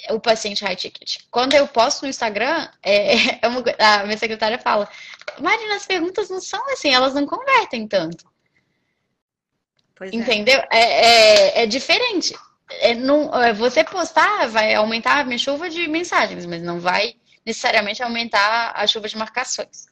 [0.09, 1.17] o paciente high ticket.
[1.31, 4.89] Quando eu posto no Instagram, é, é uma, a minha secretária fala,
[5.39, 8.25] Marina, as perguntas não são assim, elas não convertem tanto.
[9.95, 10.15] Pois é.
[10.15, 10.59] Entendeu?
[10.71, 12.35] É, é, é diferente.
[12.69, 17.15] É, não, é, você postar vai aumentar a minha chuva de mensagens, mas não vai
[17.45, 19.85] necessariamente aumentar a chuva de marcações.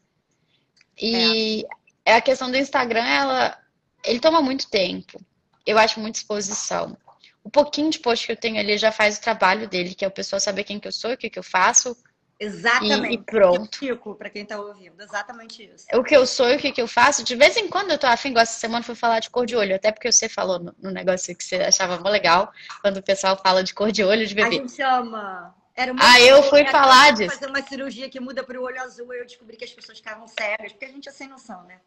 [0.99, 1.66] E
[2.06, 2.16] é.
[2.16, 3.58] a questão do Instagram, ela,
[4.04, 5.22] ele toma muito tempo.
[5.66, 6.97] Eu acho muita exposição
[7.44, 10.08] o pouquinho de post que eu tenho ali já faz o trabalho dele, que é
[10.08, 11.96] o pessoal saber quem que eu sou, o que, que eu faço.
[12.39, 13.12] Exatamente.
[13.12, 13.78] E, e pronto.
[13.78, 15.86] Fico para quem está ouvindo, exatamente isso.
[15.94, 17.24] O que eu sou e o que, que eu faço.
[17.24, 19.56] De vez em quando eu tô afim, igual essa semana fui falar de cor de
[19.56, 23.04] olho, até porque você falou no, no negócio que você achava muito legal, quando o
[23.04, 24.48] pessoal fala de cor de olho de bebê.
[24.48, 25.56] A gente ama.
[25.76, 27.34] Era ah, eu fui falar disso.
[27.34, 30.00] fazer uma cirurgia que muda para o olho azul, e eu descobri que as pessoas
[30.00, 31.80] ficavam cegas, porque a gente é sem noção, né?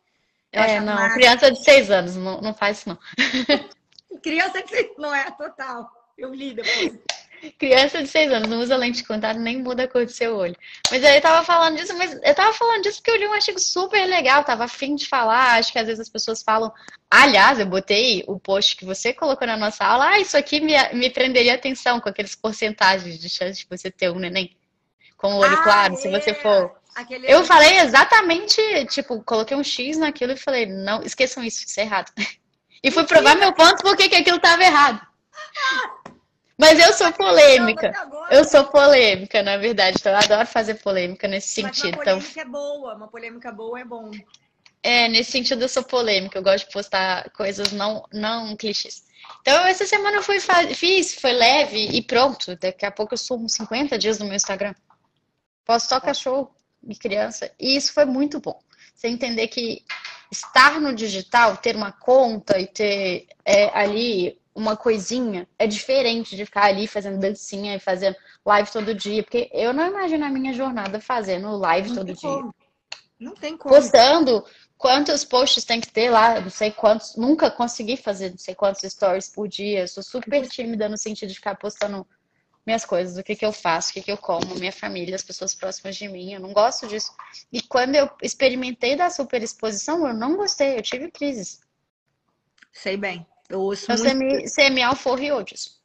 [0.52, 2.98] Eu é, não, criança de seis anos, não, não faz isso não.
[4.22, 5.90] Criança de seis não é total.
[6.16, 6.98] Eu li depois.
[7.58, 10.36] Criança de seis anos não usa lente de contato, nem muda a cor do seu
[10.36, 10.56] olho.
[10.90, 13.34] Mas aí eu tava falando disso, mas eu tava falando disso porque eu li um
[13.34, 15.58] artigo super legal, tava afim de falar.
[15.58, 16.72] Acho que às vezes as pessoas falam.
[17.10, 20.10] Aliás, eu botei o post que você colocou na nossa aula.
[20.10, 24.10] Ah, isso aqui me, me prenderia atenção com aqueles porcentagens de chance de você ter
[24.10, 24.56] um neném
[25.16, 25.96] com o olho ah, claro, é.
[25.96, 26.74] se você for.
[26.94, 31.80] Aquele eu falei exatamente, tipo, coloquei um X naquilo e falei, não, esqueçam isso, isso
[31.80, 32.12] é errado.
[32.84, 35.00] E fui provar meu ponto porque que aquilo estava errado.
[36.58, 37.90] Mas eu sou polêmica.
[38.30, 39.96] Eu sou polêmica, na verdade.
[39.98, 41.96] Então eu adoro fazer polêmica nesse sentido.
[41.96, 42.42] Mas uma polêmica então...
[42.42, 44.10] é boa, uma polêmica boa é bom.
[44.82, 46.38] É, nesse sentido eu sou polêmica.
[46.38, 49.02] Eu gosto de postar coisas não, não clichês.
[49.40, 50.38] Então, essa semana eu fui,
[50.74, 52.54] fiz, foi leve e pronto.
[52.56, 54.74] Daqui a pouco eu sumo 50 dias no meu Instagram.
[55.64, 56.54] Posso só cachorro
[56.86, 57.50] e criança.
[57.58, 58.60] E isso foi muito bom.
[58.94, 59.82] Você entender que
[60.30, 66.44] estar no digital, ter uma conta e ter é, ali uma coisinha, é diferente de
[66.44, 68.16] ficar ali fazendo dancinha e fazendo
[68.46, 69.22] live todo dia.
[69.22, 72.30] Porque eu não imagino a minha jornada fazendo live não todo dia.
[72.30, 72.54] Como.
[73.18, 73.74] Não tem como.
[73.74, 74.44] Postando
[74.78, 77.16] quantos posts tem que ter lá, não sei quantos.
[77.16, 79.88] Nunca consegui fazer não sei quantos stories por dia.
[79.88, 82.06] sou super tímida no sentido de ficar postando
[82.66, 85.22] minhas coisas, o que, que eu faço, o que, que eu como, minha família, as
[85.22, 86.32] pessoas próximas de mim.
[86.32, 87.14] Eu não gosto disso.
[87.52, 91.60] E quando eu experimentei da superexposição, eu não gostei, eu tive crises.
[92.72, 93.26] Sei bem.
[93.48, 94.08] Eu ouço então, muito...
[94.08, 95.82] você, me, você me alforriou disso.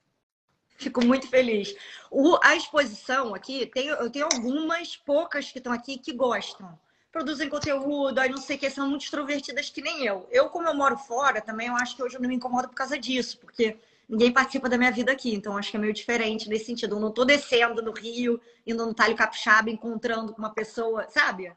[0.77, 1.75] Fico muito feliz.
[2.09, 6.79] O, a exposição aqui, tem, eu tenho algumas, poucas que estão aqui que gostam.
[7.11, 10.27] Produzem conteúdo, aí não sei o que, são muito extrovertidas que nem eu.
[10.31, 12.75] Eu, como eu moro fora, também eu acho que hoje eu não me incomodo por
[12.75, 13.77] causa disso, porque
[14.09, 15.33] ninguém participa da minha vida aqui.
[15.33, 16.95] Então, acho que é meio diferente nesse sentido.
[16.95, 21.53] Eu não tô descendo no Rio, indo no Talho Capixaba, encontrando uma pessoa, sabe?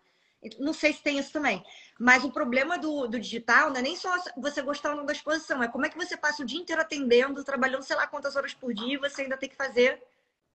[0.58, 1.64] Não sei se tem isso também.
[1.98, 5.12] Mas o problema do, do digital não é nem só você gostar ou não da
[5.12, 8.34] exposição, é como é que você passa o dia inteiro atendendo, trabalhando sei lá quantas
[8.34, 10.02] horas por dia e você ainda tem que fazer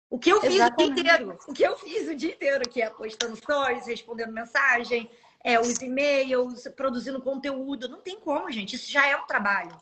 [0.10, 0.92] o que eu fiz Exatamente.
[0.92, 1.40] o dia inteiro.
[1.48, 5.10] O que eu fiz o dia inteiro, que é postando stories, respondendo mensagem,
[5.44, 7.90] é, os e-mails, produzindo conteúdo.
[7.90, 8.76] Não tem como, gente.
[8.76, 9.76] Isso já é um trabalho.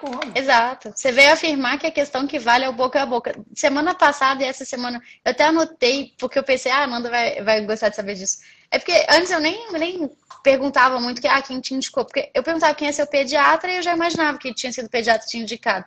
[0.00, 0.20] Como?
[0.34, 0.92] Exato.
[0.94, 3.34] Você veio afirmar que a questão que vale é o boca a boca.
[3.54, 7.64] Semana passada e essa semana, eu até anotei, porque eu pensei, ah, Amanda vai, vai
[7.64, 8.38] gostar de saber disso.
[8.70, 10.10] É porque antes eu nem, nem
[10.42, 12.04] perguntava muito que, ah, quem te indicou.
[12.04, 15.24] Porque eu perguntava quem é seu pediatra e eu já imaginava que tinha sido pediatra
[15.24, 15.84] que tinha indicado.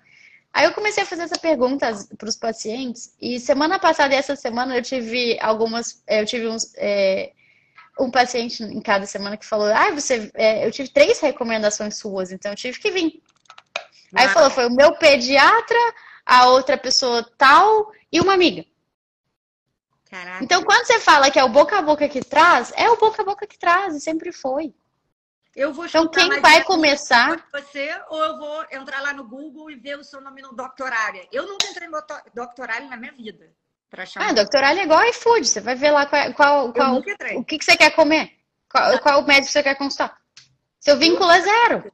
[0.54, 1.88] Aí eu comecei a fazer essa pergunta
[2.18, 3.14] para os pacientes.
[3.22, 6.02] E semana passada e essa semana eu tive algumas.
[6.08, 6.74] Eu tive uns.
[6.78, 7.32] É,
[8.00, 10.32] um paciente em cada semana que falou: Ah, você.
[10.34, 13.22] É, eu tive três recomendações suas, então eu tive que vir
[14.16, 14.30] Aí ah.
[14.30, 15.78] falou, foi o meu pediatra,
[16.26, 18.66] a outra pessoa tal e uma amiga.
[20.10, 20.44] Caraca.
[20.44, 23.22] Então, quando você fala que é o boca a boca que traz, é o boca
[23.22, 24.74] a boca que traz, e sempre foi.
[25.56, 27.46] Eu vou então, quem vai começar.
[27.52, 31.28] Você, ou eu vou entrar lá no Google e ver o seu nome no Doctorária.
[31.32, 32.02] Eu nunca entrei no
[32.34, 33.52] Doctorária na minha vida.
[34.16, 35.48] Ah, Doctorária é igual iFood.
[35.48, 36.96] Você vai ver lá qual, qual, qual
[37.36, 38.32] o que, que você quer comer.
[38.72, 40.16] Qual, qual médico você quer consultar.
[40.80, 41.92] Seu vínculo é zero.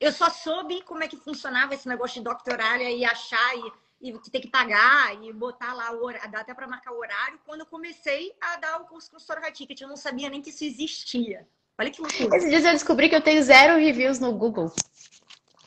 [0.00, 4.18] Eu só soube como é que funcionava esse negócio de doctorália e achar e, e
[4.18, 7.38] que tem que pagar e botar lá o horário, dá até para marcar o horário,
[7.44, 9.80] quando eu comecei a dar o curso com High Ticket.
[9.80, 11.46] Eu não sabia nem que isso existia.
[11.78, 12.36] Olha que loucura.
[12.36, 14.72] Esses dias eu descobri que eu tenho zero reviews no Google.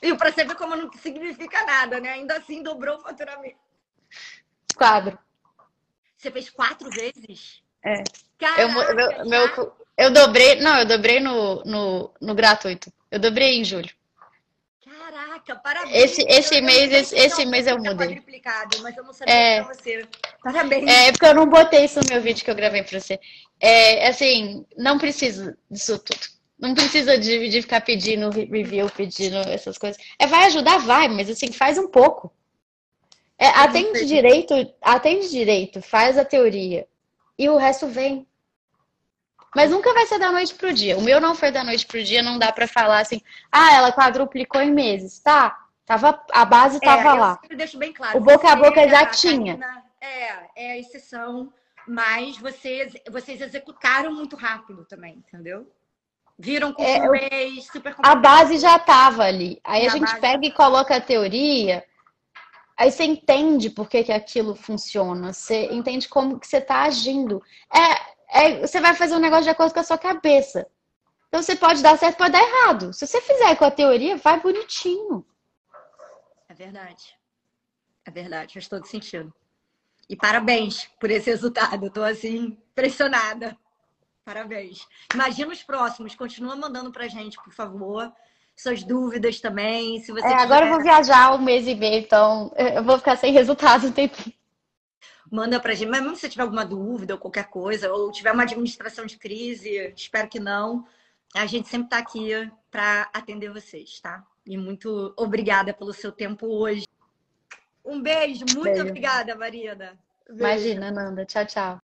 [0.02, 2.14] E para você ver como não significa nada, né?
[2.14, 3.58] Ainda assim dobrou o faturamento.
[4.76, 5.18] Quadro.
[6.18, 7.64] Você fez quatro vezes?
[7.84, 8.04] É.
[8.38, 12.92] Caraca, eu, meu, meu, Eu dobrei, não, eu dobrei no, no, no gratuito.
[13.10, 13.90] Eu dobrei em julho.
[15.46, 15.96] Caraca, parabéns.
[15.96, 18.22] Esse, esse mês, esse, esse mês eu mudei.
[18.82, 20.08] Mas eu não sabia é, você.
[20.44, 20.89] Parabéns.
[20.89, 23.20] É porque eu não botei isso no meu vídeo que eu gravei pra você.
[23.60, 26.20] É, assim, não preciso disso tudo.
[26.60, 30.02] Não precisa de, de ficar pedindo review, pedindo essas coisas.
[30.20, 32.32] É, vai ajudar, vai, mas assim, faz um pouco.
[33.38, 36.88] É, atende direito, atende direito, faz a teoria.
[37.38, 38.28] E o resto vem.
[39.56, 40.97] Mas nunca vai ser da noite pro dia.
[40.97, 43.22] O meu não foi da noite pro dia, não dá para falar assim,
[43.52, 45.20] ah, ela quadruplicou em meses.
[45.20, 47.39] Tá, tava, a base tava é, lá.
[47.49, 48.18] Eu deixo bem claro.
[48.18, 49.60] O boca a boca já tinha.
[49.99, 51.52] é, é a exceção,
[51.86, 55.70] mas vocês, vocês executaram muito rápido também, entendeu?
[56.39, 57.06] Viram com é,
[57.47, 59.60] eu, super A base já tava ali.
[59.64, 61.86] Aí a, a gente pega e coloca a teoria.
[62.76, 67.43] Aí você entende por que, que aquilo funciona, você entende como que você está agindo.
[67.72, 70.66] É, é, você vai fazer um negócio de acordo com a sua cabeça.
[71.28, 72.94] Então você pode dar certo, pode dar errado.
[72.94, 75.26] Se você fizer com a teoria, vai bonitinho.
[76.48, 77.16] É verdade.
[78.06, 79.34] É verdade, faz todo sentido.
[80.10, 81.88] E parabéns por esse resultado.
[81.88, 83.56] Estou assim, impressionada.
[84.26, 84.86] Parabéns.
[85.14, 86.16] Imagina os próximos.
[86.16, 88.12] Continua mandando pra gente, por favor.
[88.56, 90.00] Suas dúvidas também.
[90.02, 90.34] Se você é.
[90.34, 93.92] Agora eu vou viajar um mês e meio, então eu vou ficar sem resultado um
[93.92, 94.36] tempinho
[95.32, 95.90] manda para a gente.
[95.90, 99.94] Mas mesmo se tiver alguma dúvida ou qualquer coisa, ou tiver uma administração de crise,
[99.96, 100.86] espero que não,
[101.34, 102.30] a gente sempre está aqui
[102.70, 104.24] para atender vocês, tá?
[104.46, 106.86] E muito obrigada pelo seu tempo hoje.
[107.84, 108.82] Um beijo, muito beijo.
[108.82, 109.98] obrigada, Marina.
[110.28, 110.44] Beijo.
[110.44, 111.26] Imagina, Nanda.
[111.26, 111.80] Tchau, tchau.